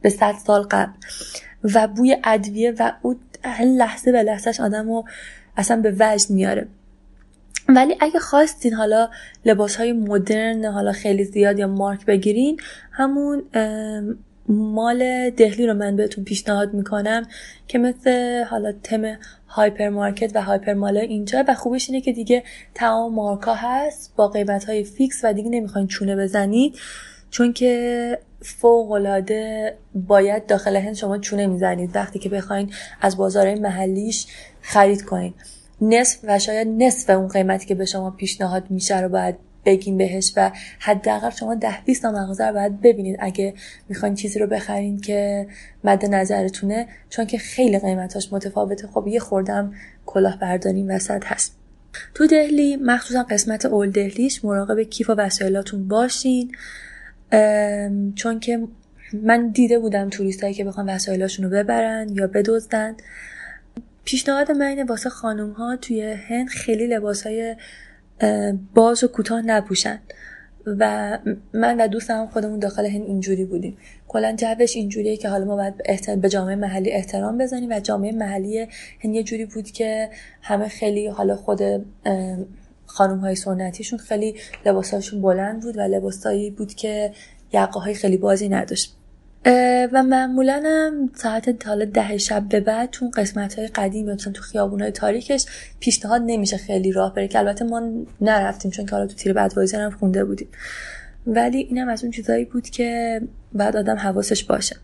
به 0.00 0.10
صد 0.10 0.34
سال 0.46 0.62
قبل. 0.62 0.92
و 1.74 1.88
بوی 1.88 2.16
ادویه 2.24 2.74
و 2.78 2.92
او 3.02 3.16
لحظه 3.60 4.12
به 4.12 4.22
لحظهش 4.22 4.60
آدم 4.60 4.88
رو 4.88 5.04
اصلا 5.56 5.76
به 5.80 5.96
وجد 6.00 6.30
میاره. 6.30 6.68
ولی 7.68 7.96
اگه 8.00 8.18
خواستین 8.18 8.72
حالا 8.72 9.08
لباس 9.44 9.76
های 9.76 9.92
مدرن 9.92 10.64
حالا 10.64 10.92
خیلی 10.92 11.24
زیاد 11.24 11.58
یا 11.58 11.66
مارک 11.66 12.06
بگیرین 12.06 12.60
همون 12.92 13.42
mall 14.48 15.30
دهلی 15.30 15.66
رو 15.66 15.74
من 15.74 15.96
بهتون 15.96 16.24
پیشنهاد 16.24 16.74
می‌کنم 16.74 17.26
که 17.68 17.78
مثل 17.78 18.44
حالا 18.44 18.72
تم 18.82 19.16
هایپر 19.48 19.88
مارکت 19.88 20.36
و 20.36 20.42
hyper 20.42 20.74
mall 20.74 20.96
اینجا 20.96 21.44
و 21.48 21.54
خوبش 21.54 21.90
اینه 21.90 22.00
که 22.00 22.12
دیگه 22.12 22.42
تمام 22.74 23.14
مارکا 23.14 23.54
هست 23.54 24.12
با 24.16 24.28
قیمت 24.28 24.64
های 24.64 24.84
fix 24.84 25.20
و 25.24 25.32
دیگه 25.32 25.50
نمی‌خواین 25.50 25.86
چونه 25.86 26.16
بزنید. 26.16 26.78
چون 27.30 27.52
که 27.52 28.18
فوق 28.42 28.90
العاده 28.90 29.74
باید 29.94 30.46
داخل 30.46 30.76
هند 30.76 30.94
شما 30.94 31.18
چونه 31.18 31.46
می‌زنید. 31.46 31.96
وقتی 31.96 32.18
که 32.18 32.28
بخواین 32.28 32.72
از 33.00 33.16
بازار 33.16 33.54
محلیش 33.54 34.26
خرید 34.60 35.02
کنید 35.02 35.34
نصف 35.80 36.18
و 36.22 36.38
شاید 36.38 36.68
نصف 36.68 37.10
اون 37.10 37.28
قیمتی 37.28 37.66
که 37.66 37.74
به 37.74 37.84
شما 37.84 38.10
پیشنهاد 38.10 38.70
میشه 38.70 39.00
رو 39.00 39.08
باید 39.08 39.36
بگیم 39.64 39.96
بهش 39.96 40.32
و 40.36 40.50
حداقل 40.78 41.30
شما 41.30 41.54
ده 41.54 41.84
20 41.84 42.02
تا 42.02 42.10
مغازه 42.10 42.46
رو 42.46 42.54
باید 42.54 42.80
ببینید. 42.80 43.16
اگه 43.20 43.54
می‌خواین 43.88 44.14
چیزی 44.14 44.38
رو 44.38 44.46
بخرین 44.46 45.00
که 45.00 45.46
مد 45.84 46.06
نظرتونه 46.06 46.86
چون 47.08 47.26
که 47.26 47.38
خیلی 47.38 47.78
قیمتاش 47.78 48.32
متفاوته. 48.32 48.86
خب 48.86 49.06
یه 49.06 49.20
خوردم 49.20 49.72
کلاه 50.06 50.38
برداری 50.38 50.82
وسط 50.82 51.22
هست. 51.24 51.56
تو 52.14 52.26
دهلی 52.26 52.76
مخصوصا 52.76 53.22
قسمت 53.22 53.66
اول 53.66 53.90
دهلیش 53.90 54.44
مراقب 54.44 54.82
کیف 54.82 55.10
و 55.10 55.12
وسایلاتون 55.12 55.88
باشین. 55.88 56.52
چون 58.14 58.40
که 58.40 58.68
من 59.12 59.48
دیده 59.48 59.78
بودم 59.78 60.08
توریستایی 60.08 60.54
که 60.54 60.64
بخوان 60.64 60.88
وسایلاشون 60.88 61.44
رو 61.44 61.50
ببرن 61.50 62.08
یا 62.08 62.26
بدزدن. 62.26 62.96
پیشنهاد 64.04 64.52
من 64.52 64.66
اینه 64.66 64.84
واسه 64.84 65.10
خانوم 65.10 65.50
ها 65.50 65.76
توی 65.76 66.02
هند 66.02 66.48
خیلی 66.48 66.86
لباس 66.86 67.26
های 67.26 67.56
باز 68.74 69.04
و 69.04 69.08
کوتاه 69.08 69.42
نپوشن. 69.42 69.98
و 70.66 71.18
من 71.54 71.80
و 71.80 71.88
دوستم 71.88 72.26
خودمون 72.26 72.58
داخل 72.58 72.86
هند 72.86 73.02
اینجوری 73.02 73.44
بودیم. 73.44 73.76
کلا 74.08 74.36
جوش 74.38 74.76
اینجوریه 74.76 75.16
که 75.16 75.28
حالا 75.28 75.44
ما 75.44 75.56
باید 75.56 76.20
به 76.20 76.28
جامعه 76.28 76.56
محلی 76.56 76.90
احترام 76.90 77.38
بزنیم 77.38 77.70
و 77.70 77.80
جامعه 77.80 78.12
محلی 78.12 78.68
هند 79.00 79.14
یه 79.14 79.22
جوری 79.22 79.44
بود 79.44 79.70
که 79.70 80.10
همه 80.42 80.68
خیلی 80.68 81.06
حالا 81.06 81.36
خود 81.36 81.62
خانم 82.90 83.18
های 83.18 83.34
سنتیشون 83.34 83.98
خیلی 83.98 84.34
لباساشون 84.66 85.22
بلند 85.22 85.62
بود 85.62 85.78
و 85.78 85.80
لباسایی 85.80 86.50
بود 86.50 86.74
که 86.74 87.12
یقه 87.52 87.80
های 87.80 87.94
خیلی 87.94 88.16
بازی 88.16 88.48
نداشت. 88.48 88.96
و 89.92 90.02
معمولا 90.02 90.62
هم 90.64 91.10
ساعت 91.14 91.66
حالا 91.66 91.84
ده 91.84 92.18
شب 92.18 92.48
به 92.48 92.60
بعد 92.60 92.90
تو 92.90 93.10
قسمت 93.16 93.58
های 93.58 93.68
قدیم 93.68 94.10
مثلا 94.10 94.32
تو 94.32 94.42
خیابون 94.42 94.82
های 94.82 94.90
تاریکش 94.90 95.46
پیشنهاد 95.80 96.22
نمیشه 96.26 96.56
خیلی 96.56 96.92
راه 96.92 97.14
بره 97.14 97.28
که 97.28 97.38
البته 97.38 97.64
ما 97.64 97.82
نرفتیم 98.20 98.70
چون 98.70 98.86
که 98.86 98.92
حالا 98.92 99.06
تو 99.06 99.14
تیر 99.14 99.32
بدوازی 99.32 99.76
هم 99.76 99.90
خونده 99.90 100.24
بودیم. 100.24 100.48
ولی 101.26 101.58
اینم 101.58 101.88
از 101.88 102.02
اون 102.02 102.12
چیزایی 102.12 102.44
بود 102.44 102.68
که 102.68 103.20
بعد 103.52 103.76
آدم 103.76 103.96
حواسش 103.96 104.44
باشه. 104.44 104.76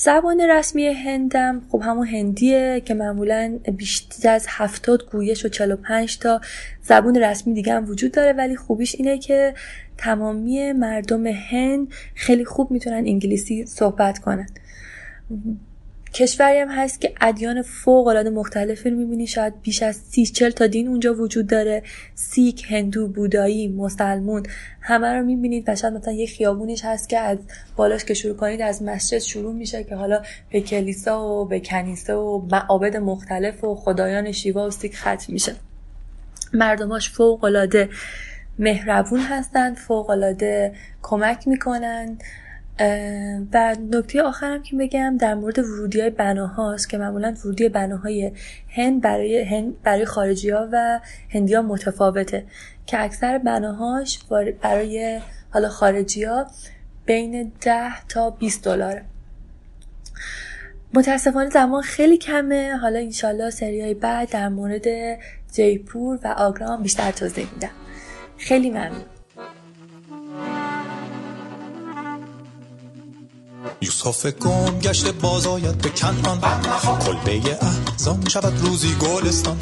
زبان 0.00 0.40
رسمی 0.40 0.86
هندم 0.86 1.62
خب 1.68 1.82
همون 1.84 2.06
هندیه 2.06 2.82
که 2.84 2.94
معمولا 2.94 3.58
بیشتر 3.76 4.30
از 4.30 4.46
هفتاد 4.48 5.10
گویش 5.10 5.44
و 5.44 5.48
45 5.48 6.18
تا 6.18 6.40
زبان 6.82 7.16
رسمی 7.16 7.54
دیگه 7.54 7.72
هم 7.72 7.90
وجود 7.90 8.12
داره 8.12 8.32
ولی 8.32 8.56
خوبیش 8.56 8.94
اینه 8.94 9.18
که 9.18 9.54
تمامی 9.96 10.72
مردم 10.72 11.26
هند 11.26 11.88
خیلی 12.14 12.44
خوب 12.44 12.70
می‌تونن 12.70 12.96
انگلیسی 12.96 13.66
صحبت 13.66 14.18
کنن. 14.18 14.46
کشوری 16.14 16.58
هم 16.58 16.68
هست 16.68 17.00
که 17.00 17.12
ادیان 17.20 17.62
فوق 17.62 18.06
العاده 18.06 18.30
مختلفی 18.30 18.90
رو 18.90 18.96
می‌بینی. 18.96 19.26
شاید 19.26 19.62
بیش 19.62 19.82
از 19.82 19.96
سی 19.96 20.26
چل 20.26 20.50
تا 20.50 20.66
دین 20.66 20.88
اونجا 20.88 21.14
وجود 21.14 21.46
داره. 21.46 21.82
سیک 22.14 22.66
هندو 22.70 23.08
بودایی 23.08 23.68
مسلمون 23.68 24.42
همه 24.80 25.12
رو 25.12 25.22
می‌بینید 25.22 25.64
و 25.68 25.76
شاید 25.76 25.94
مثلا 25.94 26.12
یه 26.12 26.26
خیابونیش 26.26 26.84
هست 26.84 27.08
که 27.08 27.18
از 27.18 27.38
بالاش 27.76 28.04
که 28.04 28.14
شروع 28.14 28.36
کنید 28.36 28.62
از 28.62 28.82
مسجد 28.82 29.18
شروع 29.18 29.54
میشه 29.54 29.84
که 29.84 29.94
حالا 29.94 30.22
به 30.50 30.60
کلیسا 30.60 31.28
و 31.28 31.44
به 31.44 31.60
کنیسه 31.60 32.14
و 32.14 32.46
معابد 32.52 32.96
مختلف 32.96 33.64
و 33.64 33.74
خدایان 33.74 34.32
شیوا 34.32 34.66
و 34.66 34.70
سیک 34.70 34.96
ختم 34.96 35.32
میشه. 35.32 35.54
مردماش 36.52 37.10
فوق 37.10 37.44
العاده 37.44 37.88
مهربون 38.58 39.20
هستند 39.20 39.76
فوق 39.76 40.10
العاده 40.10 40.72
کمک 41.02 41.48
می‌کنن. 41.48 42.18
و 43.52 43.76
نکته 43.92 44.22
آخرم 44.22 44.62
که 44.62 44.76
بگم 44.76 45.16
در 45.16 45.34
مورد 45.34 45.58
ورودی 45.58 46.00
های 46.00 46.10
بناهاست 46.10 46.88
که 46.88 46.98
معمولا 46.98 47.34
ورودی 47.44 47.68
بناهای 47.68 48.32
هند 48.68 49.02
برای, 49.02 49.42
هند 49.44 49.82
برای 49.82 50.04
خارجی 50.04 50.50
ها 50.50 50.68
و 50.72 51.00
هندی 51.30 51.54
ها 51.54 51.62
متفاوته 51.62 52.44
که 52.86 53.02
اکثر 53.02 53.38
بناهاش 53.38 54.18
برای 54.62 55.20
حالا 55.50 55.68
خارجی 55.68 56.24
ها 56.24 56.46
بین 57.06 57.52
10 57.60 58.06
تا 58.08 58.30
20 58.30 58.64
دلاره. 58.64 59.04
متاسفانه 60.94 61.50
زمان 61.50 61.82
خیلی 61.82 62.16
کمه. 62.16 62.76
حالا 62.76 62.98
انشالله 62.98 63.50
سری 63.50 63.80
های 63.80 63.94
بعد 63.94 64.30
در 64.30 64.48
مورد 64.48 64.86
جیپور 65.52 66.18
و 66.24 66.28
آگرام 66.28 66.82
بیشتر 66.82 67.10
توضیح 67.10 67.46
میدم. 67.54 67.70
خیلی 68.38 68.70
ممنون. 68.70 69.17
یوسف 73.80 74.26
گم 74.26 74.78
گشت 74.78 75.12
باز 75.12 75.46
آید 75.46 75.78
به 75.78 75.88
کنعان. 75.88 76.40
کلبه 77.06 77.58
احزان 77.60 78.28
شود 78.28 78.60
روزی 78.60 78.94
گلستان. 78.94 79.58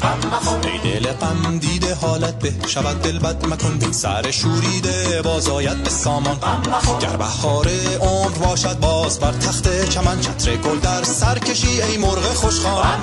ای 0.63 0.99
دل 0.99 1.11
غم 1.11 1.59
دیده 1.59 1.95
حالت 1.95 2.39
به 2.39 2.67
شود 2.67 3.01
دل 3.01 3.19
بد 3.19 3.45
مکن. 3.45 3.77
بی 3.77 3.93
سر 3.93 4.31
شوریده 4.31 5.21
باز 5.21 5.47
آید 5.49 5.83
به 5.83 5.89
سامان. 5.89 6.37
گر 7.01 7.17
بهار 7.17 7.67
عمر 8.01 8.37
باشد 8.37 8.79
باز 8.79 9.19
بر 9.19 9.31
تخت 9.31 9.89
چمن. 9.89 10.21
چتر 10.21 10.55
گل 10.55 10.79
در 10.79 11.03
سر 11.03 11.39
کشی 11.39 11.81
ای 11.81 11.97
مرغ 11.97 12.33
خوشخوان 12.33 13.01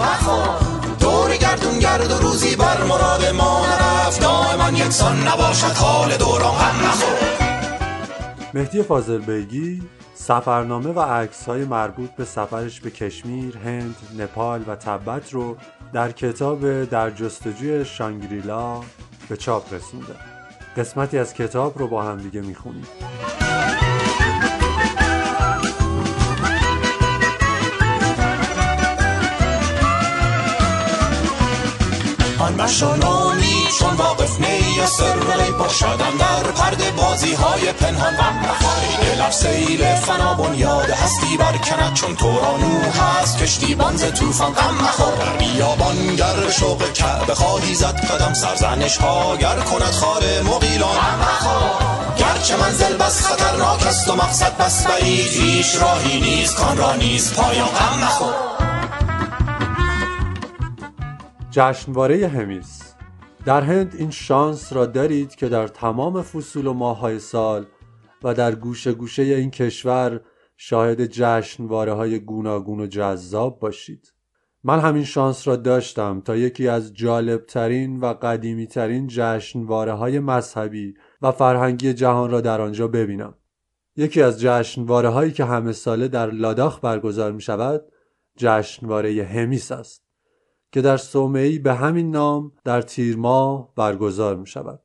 دور 1.00 1.36
گردون 1.36 1.78
گرد 1.78 2.10
و 2.10 2.18
روزی 2.18 2.56
بر 2.56 2.84
مراد 2.84 3.26
ما 3.26 3.66
نرفت. 3.66 4.20
دائما 4.20 4.78
یکسان 4.78 5.28
نباشد 5.28 5.76
حال 5.76 6.16
دوران. 6.16 6.54
غم 6.54 6.92
مهدی 8.54 8.82
فاضل 8.82 9.18
بیگی. 9.18 9.82
سفرنامه 10.14 10.90
و 10.90 11.00
عکس 11.00 11.44
های 11.44 11.64
مربوط 11.64 12.10
به 12.10 12.24
سفرش 12.24 12.80
به 12.80 12.90
کشمیر، 12.90 13.58
هند، 13.58 13.96
نپال 14.18 14.64
و 14.66 14.76
تبت 14.76 15.32
رو 15.32 15.56
در 15.92 16.12
کتاب 16.12 16.84
در 16.84 17.10
جستجوی 17.10 17.84
شانگریلا 17.84 18.80
به 19.28 19.36
چاپ 19.36 19.74
رسونده. 19.74 20.14
قسمتی 20.76 21.18
از 21.18 21.34
کتاب 21.34 21.78
رو 21.78 21.88
با 21.88 22.02
هم 22.02 22.18
دیگه 22.18 22.40
می‌خونیم. 22.40 22.86
آن 32.38 32.54
مشانانی 32.54 33.64
چون 33.78 33.94
واقف 33.94 34.40
نی 34.40 34.86
سر 34.86 35.16
ولی 35.16 35.50
باشدم 35.58 36.18
در 36.18 36.50
پرده 36.64 36.90
بازی 36.90 37.34
های 37.34 37.72
پنهان 37.72 38.14
ای 38.14 39.06
دلم 39.06 39.30
سیل 39.30 39.94
فنا 39.94 40.34
بنیاد 40.34 40.90
هستی 40.90 41.36
برکند 41.36 41.94
چون 41.94 42.16
تورانو 42.16 42.80
هست. 42.80 43.38
کشتی 43.38 43.74
بانز 43.74 44.04
توفان 44.04 44.52
غم 44.52 44.74
مخور. 44.74 45.14
در 45.14 45.36
بیابان 45.36 46.16
گر 46.16 46.50
شوق 46.50 46.92
کعبه 46.92 47.34
خواهی 47.34 47.74
زد 47.74 48.00
قدم 48.00 48.34
سرزنش 48.34 48.96
ها 48.96 49.36
گر 49.36 49.56
کند 49.56 49.92
خار 49.92 50.22
مقیلان 50.44 50.96
گرچه 52.18 52.56
منزل 52.56 52.96
بس 52.96 53.26
خطرناک 53.26 53.86
است 53.86 54.08
و 54.08 54.14
مقصد 54.16 54.56
بس 54.56 54.86
بعید 54.86 55.32
هیچ 55.32 55.76
راهی 55.82 56.20
نیست 56.20 56.56
کان 56.56 56.76
را 56.76 56.94
نیست 56.94 57.34
پایان 57.34 57.68
غم 57.68 57.98
مخور. 58.04 58.34
جشنواره 61.50 62.28
همیس. 62.28 62.93
در 63.44 63.60
هند 63.60 63.94
این 63.98 64.10
شانس 64.10 64.72
را 64.72 64.86
دارید 64.86 65.34
که 65.34 65.48
در 65.48 65.68
تمام 65.68 66.22
فصول 66.22 66.66
و 66.66 66.72
ماههای 66.72 67.18
سال 67.18 67.66
و 68.22 68.34
در 68.34 68.54
گوشه 68.54 68.92
گوشه 68.92 69.22
این 69.22 69.50
کشور 69.50 70.20
شاهد 70.56 71.06
جشنواره 71.06 71.92
های 71.92 72.18
گوناگون 72.18 72.80
و 72.80 72.86
جذاب 72.86 73.58
باشید. 73.58 74.12
من 74.62 74.80
همین 74.80 75.04
شانس 75.04 75.48
را 75.48 75.56
داشتم 75.56 76.20
تا 76.20 76.36
یکی 76.36 76.68
از 76.68 76.94
جالبترین 76.94 78.00
و 78.00 78.06
قدیمی 78.06 78.66
ترین 78.66 79.06
جشنواره 79.06 79.92
های 79.92 80.18
مذهبی 80.18 80.94
و 81.22 81.32
فرهنگی 81.32 81.94
جهان 81.94 82.30
را 82.30 82.40
در 82.40 82.60
آنجا 82.60 82.88
ببینم. 82.88 83.34
یکی 83.96 84.22
از 84.22 84.40
جشنواره 84.40 85.08
هایی 85.08 85.32
که 85.32 85.44
همه 85.44 85.72
ساله 85.72 86.08
در 86.08 86.30
لاداخ 86.30 86.80
برگزار 86.84 87.32
می 87.32 87.42
شود 87.42 87.82
جشنواره 88.36 89.24
همیس 89.24 89.72
است. 89.72 90.03
که 90.74 90.82
در 90.82 90.96
صومعی 90.96 91.58
به 91.58 91.74
همین 91.74 92.10
نام 92.10 92.52
در 92.64 92.82
تیر 92.82 93.16
ماه 93.16 93.74
برگزار 93.74 94.36
می 94.36 94.46
شود. 94.46 94.82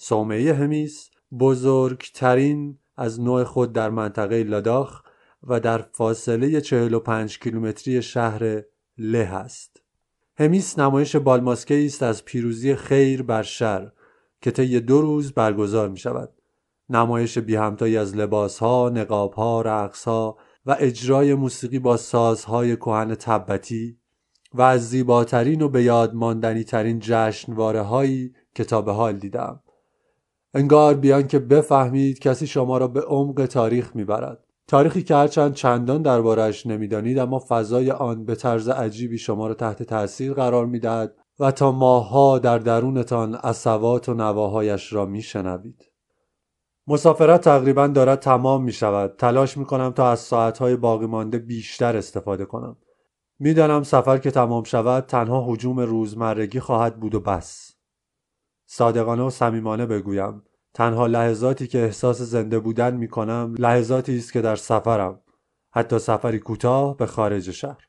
صومعه 0.00 0.54
همیس 0.54 1.10
بزرگترین 1.40 2.78
از 2.96 3.20
نوع 3.20 3.44
خود 3.44 3.72
در 3.72 3.90
منطقه 3.90 4.42
لاداخ 4.42 5.02
و 5.42 5.60
در 5.60 5.78
فاصله 5.92 6.60
45 6.60 7.38
کیلومتری 7.38 8.02
شهر 8.02 8.62
له 8.98 9.18
است. 9.18 9.82
همیس 10.38 10.78
نمایش 10.78 11.16
بالماسکه 11.16 11.84
است 11.86 12.02
از 12.02 12.24
پیروزی 12.24 12.74
خیر 12.74 13.22
بر 13.22 13.42
شر 13.42 13.92
که 14.40 14.50
طی 14.50 14.80
دو 14.80 15.00
روز 15.00 15.32
برگزار 15.32 15.88
می 15.88 15.98
شود. 15.98 16.32
نمایش 16.90 17.38
بی 17.38 17.56
همتایی 17.56 17.96
از 17.96 18.16
لباسها، 18.16 18.88
نقابها، 18.94 19.62
رقصها 19.62 20.38
و 20.66 20.76
اجرای 20.78 21.34
موسیقی 21.34 21.78
با 21.78 21.96
سازهای 21.96 22.76
کهن 22.76 23.14
تبتی 23.14 23.98
و 24.54 24.62
از 24.62 24.88
زیباترین 24.88 25.62
و 25.62 25.68
به 25.68 25.82
یاد 25.82 26.14
ماندنی 26.14 26.64
ترین 26.64 26.98
جشنواره 27.02 27.82
هایی 27.82 28.34
که 28.54 28.64
تا 28.64 28.82
به 28.82 28.92
حال 28.92 29.12
دیدم. 29.12 29.60
انگار 30.54 30.94
بیان 30.94 31.26
که 31.26 31.38
بفهمید 31.38 32.18
کسی 32.18 32.46
شما 32.46 32.78
را 32.78 32.88
به 32.88 33.00
عمق 33.00 33.46
تاریخ 33.46 33.96
می‌برد. 33.96 34.44
تاریخی 34.66 35.02
که 35.02 35.14
هرچند 35.14 35.54
چندان 35.54 36.02
دربارهش 36.02 36.66
نمی‌دانید 36.66 37.18
اما 37.18 37.44
فضای 37.48 37.90
آن 37.90 38.24
به 38.24 38.34
طرز 38.34 38.68
عجیبی 38.68 39.18
شما 39.18 39.46
را 39.46 39.54
تحت 39.54 39.82
تاثیر 39.82 40.32
قرار 40.32 40.66
می‌دهد 40.66 41.14
و 41.38 41.50
تا 41.50 41.72
ماهها 41.72 42.38
در 42.38 42.58
درونتان 42.58 43.34
اصوات 43.34 44.08
و 44.08 44.14
نواهایش 44.14 44.92
را 44.92 45.06
میشنوید. 45.06 45.84
مسافرت 46.86 47.40
تقریبا 47.40 47.86
دارد 47.86 48.18
تمام 48.18 48.64
می 48.64 48.72
شود 48.72 49.14
تلاش 49.18 49.56
می 49.56 49.64
کنم 49.64 49.90
تا 49.90 50.10
از 50.10 50.20
ساعتهای 50.20 50.76
باقی 50.76 51.06
مانده 51.06 51.38
بیشتر 51.38 51.96
استفاده 51.96 52.44
کنم. 52.44 52.76
می‌دانم 53.40 53.82
سفر 53.82 54.18
که 54.18 54.30
تمام 54.30 54.64
شود 54.64 55.06
تنها 55.06 55.44
حجوم 55.46 55.80
روزمرگی 55.80 56.60
خواهد 56.60 57.00
بود 57.00 57.14
و 57.14 57.20
بس. 57.20 57.72
صادقانه 58.66 59.22
و 59.22 59.30
صمیمانه 59.30 59.86
بگویم 59.86 60.42
تنها 60.74 61.06
لحظاتی 61.06 61.66
که 61.66 61.78
احساس 61.78 62.22
زنده 62.22 62.58
بودن 62.58 62.94
می 62.94 63.08
کنم 63.08 63.54
لحظاتی 63.58 64.18
است 64.18 64.32
که 64.32 64.40
در 64.40 64.56
سفرم 64.56 65.20
حتی 65.70 65.98
سفری 65.98 66.38
کوتاه 66.38 66.96
به 66.96 67.06
خارج 67.06 67.50
شهر. 67.50 67.88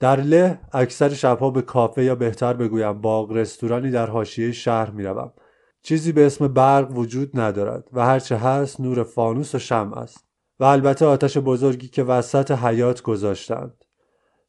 در 0.00 0.20
له 0.20 0.60
اکثر 0.72 1.08
شبها 1.08 1.50
به 1.50 1.62
کافه 1.62 2.04
یا 2.04 2.14
بهتر 2.14 2.52
بگویم 2.52 3.00
باغ 3.00 3.32
رستورانی 3.32 3.90
در 3.90 4.10
حاشیه 4.10 4.52
شهر 4.52 4.90
می‌روم. 4.90 5.32
چیزی 5.82 6.12
به 6.12 6.26
اسم 6.26 6.48
برق 6.48 6.98
وجود 6.98 7.40
ندارد 7.40 7.88
و 7.92 8.06
هرچه 8.06 8.36
هست 8.36 8.80
نور 8.80 9.02
فانوس 9.02 9.54
و 9.54 9.58
شم 9.58 9.92
است. 9.92 10.26
و 10.60 10.64
البته 10.64 11.06
آتش 11.06 11.38
بزرگی 11.38 11.88
که 11.88 12.02
وسط 12.02 12.50
حیات 12.50 13.02
گذاشتند. 13.02 13.84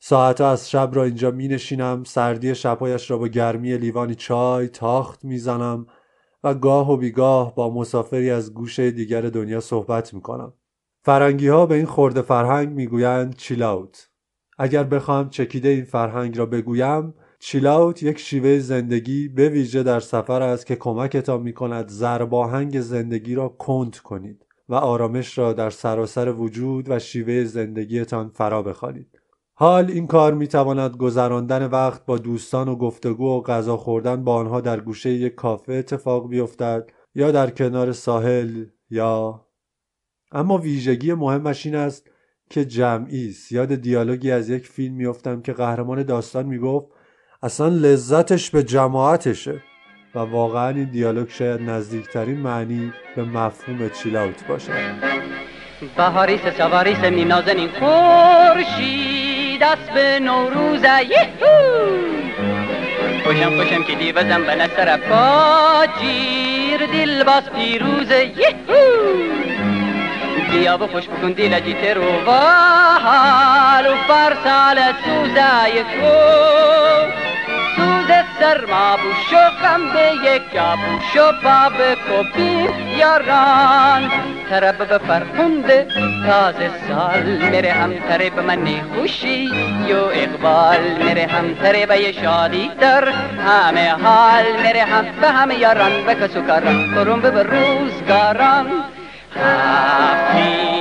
ساعتها 0.03 0.51
از 0.51 0.69
شب 0.69 0.89
را 0.93 1.03
اینجا 1.03 1.31
می 1.31 1.47
نشینم 1.47 2.03
سردی 2.03 2.55
شبهایش 2.55 3.11
را 3.11 3.17
با 3.17 3.27
گرمی 3.27 3.77
لیوانی 3.77 4.15
چای 4.15 4.67
تاخت 4.67 5.25
می‌زنم 5.25 5.87
و 6.43 6.53
گاه 6.53 6.91
و 6.91 6.97
بیگاه 6.97 7.55
با 7.55 7.69
مسافری 7.69 8.29
از 8.29 8.53
گوشه 8.53 8.91
دیگر 8.91 9.21
دنیا 9.21 9.59
صحبت 9.59 10.13
می 10.13 10.21
کنم. 10.21 10.53
فرنگی 11.03 11.47
ها 11.47 11.65
به 11.65 11.75
این 11.75 11.85
خورده 11.85 12.21
فرهنگ 12.21 12.69
می‌گویند 12.69 13.35
چیلاوت. 13.35 14.09
اگر 14.57 14.83
بخواهم 14.83 15.29
چکیده 15.29 15.69
این 15.69 15.83
فرهنگ 15.83 16.37
را 16.37 16.45
بگویم 16.45 17.13
چیلاوت 17.39 18.03
یک 18.03 18.19
شیوه 18.19 18.59
زندگی 18.59 19.27
به 19.27 19.49
ویژه 19.49 19.83
در 19.83 19.99
سفر 19.99 20.41
است 20.41 20.65
که 20.65 20.75
کمکتان 20.75 21.41
می 21.41 21.53
کند 21.53 21.89
زرباهنگ 21.89 22.79
زندگی 22.79 23.35
را 23.35 23.49
کند 23.49 23.97
کنید 23.97 24.45
و 24.69 24.75
آرامش 24.75 25.37
را 25.37 25.53
در 25.53 25.69
سراسر 25.69 26.31
وجود 26.31 26.89
و 26.89 26.99
شیوه 26.99 27.43
زندگیتان 27.43 28.29
فرا 28.29 28.61
بخوانید. 28.61 29.20
حال 29.61 29.91
این 29.91 30.07
کار 30.07 30.33
می 30.33 30.47
تواند 30.47 30.97
گذراندن 30.97 31.65
وقت 31.65 32.05
با 32.05 32.17
دوستان 32.17 32.67
و 32.67 32.75
گفتگو 32.75 33.37
و 33.37 33.41
غذا 33.41 33.77
خوردن 33.77 34.23
با 34.23 34.35
آنها 34.35 34.61
در 34.61 34.79
گوشه 34.79 35.09
یک 35.09 35.35
کافه 35.35 35.73
اتفاق 35.73 36.29
بیفتد 36.29 36.89
یا 37.15 37.31
در 37.31 37.49
کنار 37.49 37.91
ساحل 37.91 38.65
یا 38.89 39.45
اما 40.31 40.57
ویژگی 40.57 41.13
مهمش 41.13 41.65
این 41.65 41.75
است 41.75 42.09
که 42.49 42.65
جمعی 42.65 43.29
است. 43.29 43.51
یاد 43.51 43.75
دیالوگی 43.75 44.31
از 44.31 44.49
یک 44.49 44.67
فیلم 44.67 44.95
میافتم 44.95 45.41
که 45.41 45.53
قهرمان 45.53 46.03
داستان 46.03 46.45
می‌گفت 46.45 46.87
اصلا 47.43 47.67
لذتش 47.67 48.51
به 48.51 48.63
جماعتشه. 48.63 49.63
و 50.15 50.19
واقعا 50.19 50.69
این 50.69 50.91
دیالوگ 50.91 51.29
شاید 51.29 51.61
نزدیکترین 51.61 52.37
معنی 52.37 52.93
به 53.15 53.23
مفهوم 53.23 53.89
چیلاوت 53.89 54.47
باشه 54.47 54.73
بهاریس 55.97 56.41
سواریس 56.57 56.99
نازنین 56.99 57.69
خورشید. 57.79 59.10
دست 59.61 59.91
به 59.93 60.19
نوروز 60.19 60.83
یهو! 60.83 61.55
خوشم 63.23 63.57
خوشم 63.57 63.83
که 63.83 63.95
دیوزم 63.95 64.43
به 64.43 64.97
پا 64.97 65.85
جیر 66.01 66.85
دل 66.85 67.23
باز 67.23 67.49
پیروز 67.49 68.11
یهو! 68.11 68.81
بیا 70.51 70.77
و 70.77 70.87
خوش 70.87 71.03
بکن 71.07 71.31
دل 71.31 71.59
جیت 71.59 71.83
رو 71.83 72.03
و 72.03 72.31
حال 73.03 73.87
و 73.87 73.95
فرسال 74.07 74.77
سوزه. 75.05 75.69
یکو 75.75 77.30
سرما 78.41 78.97
بوش 78.97 79.33
و 79.33 79.49
غم 79.63 79.93
به 79.93 80.31
یک 80.31 80.41
جا 80.53 80.75
بوش 80.75 81.15
و 81.15 81.31
باب 81.43 81.73
کپی 81.93 82.69
یاران 82.97 84.11
طرب 84.49 84.77
به 84.77 84.97
فرخنده 84.97 85.87
تازه 86.27 86.71
سال 86.87 87.23
میره 87.23 87.71
هم 87.71 87.93
تره 87.93 88.29
به 88.29 88.41
من 88.41 88.67
خوشی 88.95 89.51
یو 89.87 90.05
اقبال 90.13 90.79
میره 91.03 91.27
هم 91.27 91.53
تره 91.53 91.85
به 91.85 92.11
شادی 92.11 92.71
تر 92.79 93.07
همه 93.47 93.89
حال 93.89 94.45
میره 94.63 94.83
هم 94.83 95.05
به 95.21 95.27
همه 95.27 95.55
یاران 95.55 96.03
به 96.05 96.15
کسو 96.15 96.41
کاران 96.41 96.95
کرم 96.95 97.21
به 97.21 97.43
روزگاران 97.43 98.67
هفینه 99.35 100.75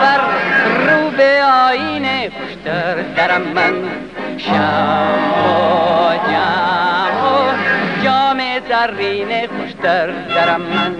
بر 0.00 0.20
رو 0.86 1.10
به 1.10 1.44
آینه 1.44 2.30
خوشتر 2.30 2.94
درم 3.16 3.42
من 3.42 3.74
شم 4.46 5.18
و 5.46 6.12
جم 6.30 7.16
و 7.24 8.04
جام 8.04 8.38
زرین 8.68 9.46
خوشتر 9.46 10.06
درم 10.10 10.60
من. 10.60 10.96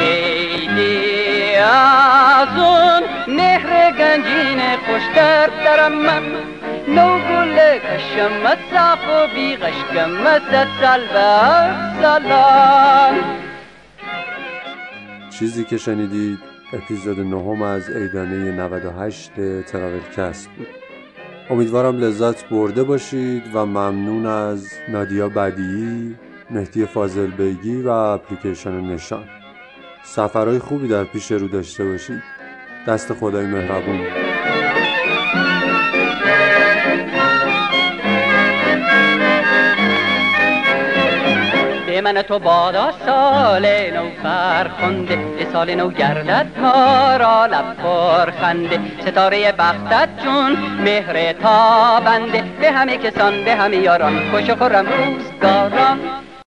ایدی 0.00 1.54
از 1.56 2.58
اون 2.58 3.02
نهر 3.36 3.92
گنجین 3.92 4.60
خوشتر 4.86 5.46
درم 5.64 5.92
من. 5.92 6.22
نو 6.88 7.18
گل 7.18 7.78
کشم 7.78 8.44
صاف 8.72 9.08
و 9.08 9.34
بی 9.34 9.56
غشکم 9.56 10.24
سال 10.80 11.00
و 11.00 12.02
سالان 12.02 13.14
چیزی 15.38 15.64
که 15.64 15.76
شنیدید 15.76 16.38
اپیزود 16.72 17.20
نهم 17.20 17.62
از 17.62 17.90
ایدانه 17.90 18.52
98 18.52 19.32
تراول 19.72 20.00
کست 20.16 20.50
بود. 20.50 20.83
امیدوارم 21.50 21.98
لذت 21.98 22.48
برده 22.48 22.82
باشید 22.82 23.42
و 23.54 23.66
ممنون 23.66 24.26
از 24.26 24.68
نادیا 24.88 25.28
بدیعی 25.28 26.16
مهدی 26.50 26.86
فاضل 26.86 27.26
بیگی 27.26 27.82
و 27.82 27.88
اپلیکیشن 27.88 28.80
نشان. 28.80 29.24
سفرهای 30.04 30.58
خوبی 30.58 30.88
در 30.88 31.04
پیش 31.04 31.32
رو 31.32 31.48
داشته 31.48 31.84
باشید. 31.84 32.22
دست 32.86 33.12
خدای 33.12 33.46
مهربون. 33.46 34.33
من 42.04 42.22
تو 42.22 42.38
بادا 42.38 42.92
سال 43.06 43.66
نو 43.94 44.10
فرخنده 44.22 45.18
سال 45.52 45.74
نو 45.74 45.90
گردد 45.90 46.46
ما 46.58 47.16
را 47.16 47.46
لب 47.46 48.30
خنده. 48.40 48.80
ستاره 49.06 49.52
بختت 49.52 50.08
جون 50.24 50.52
مهر 50.84 51.32
تابنده 51.32 52.44
به 52.60 52.72
همه 52.72 52.96
کسان 52.96 53.44
به 53.44 53.54
همه 53.54 53.76
یاران 53.76 54.30
خوش 54.30 54.50
و 54.50 54.56
خورم 54.56 54.86
روزگاران. 54.86 55.98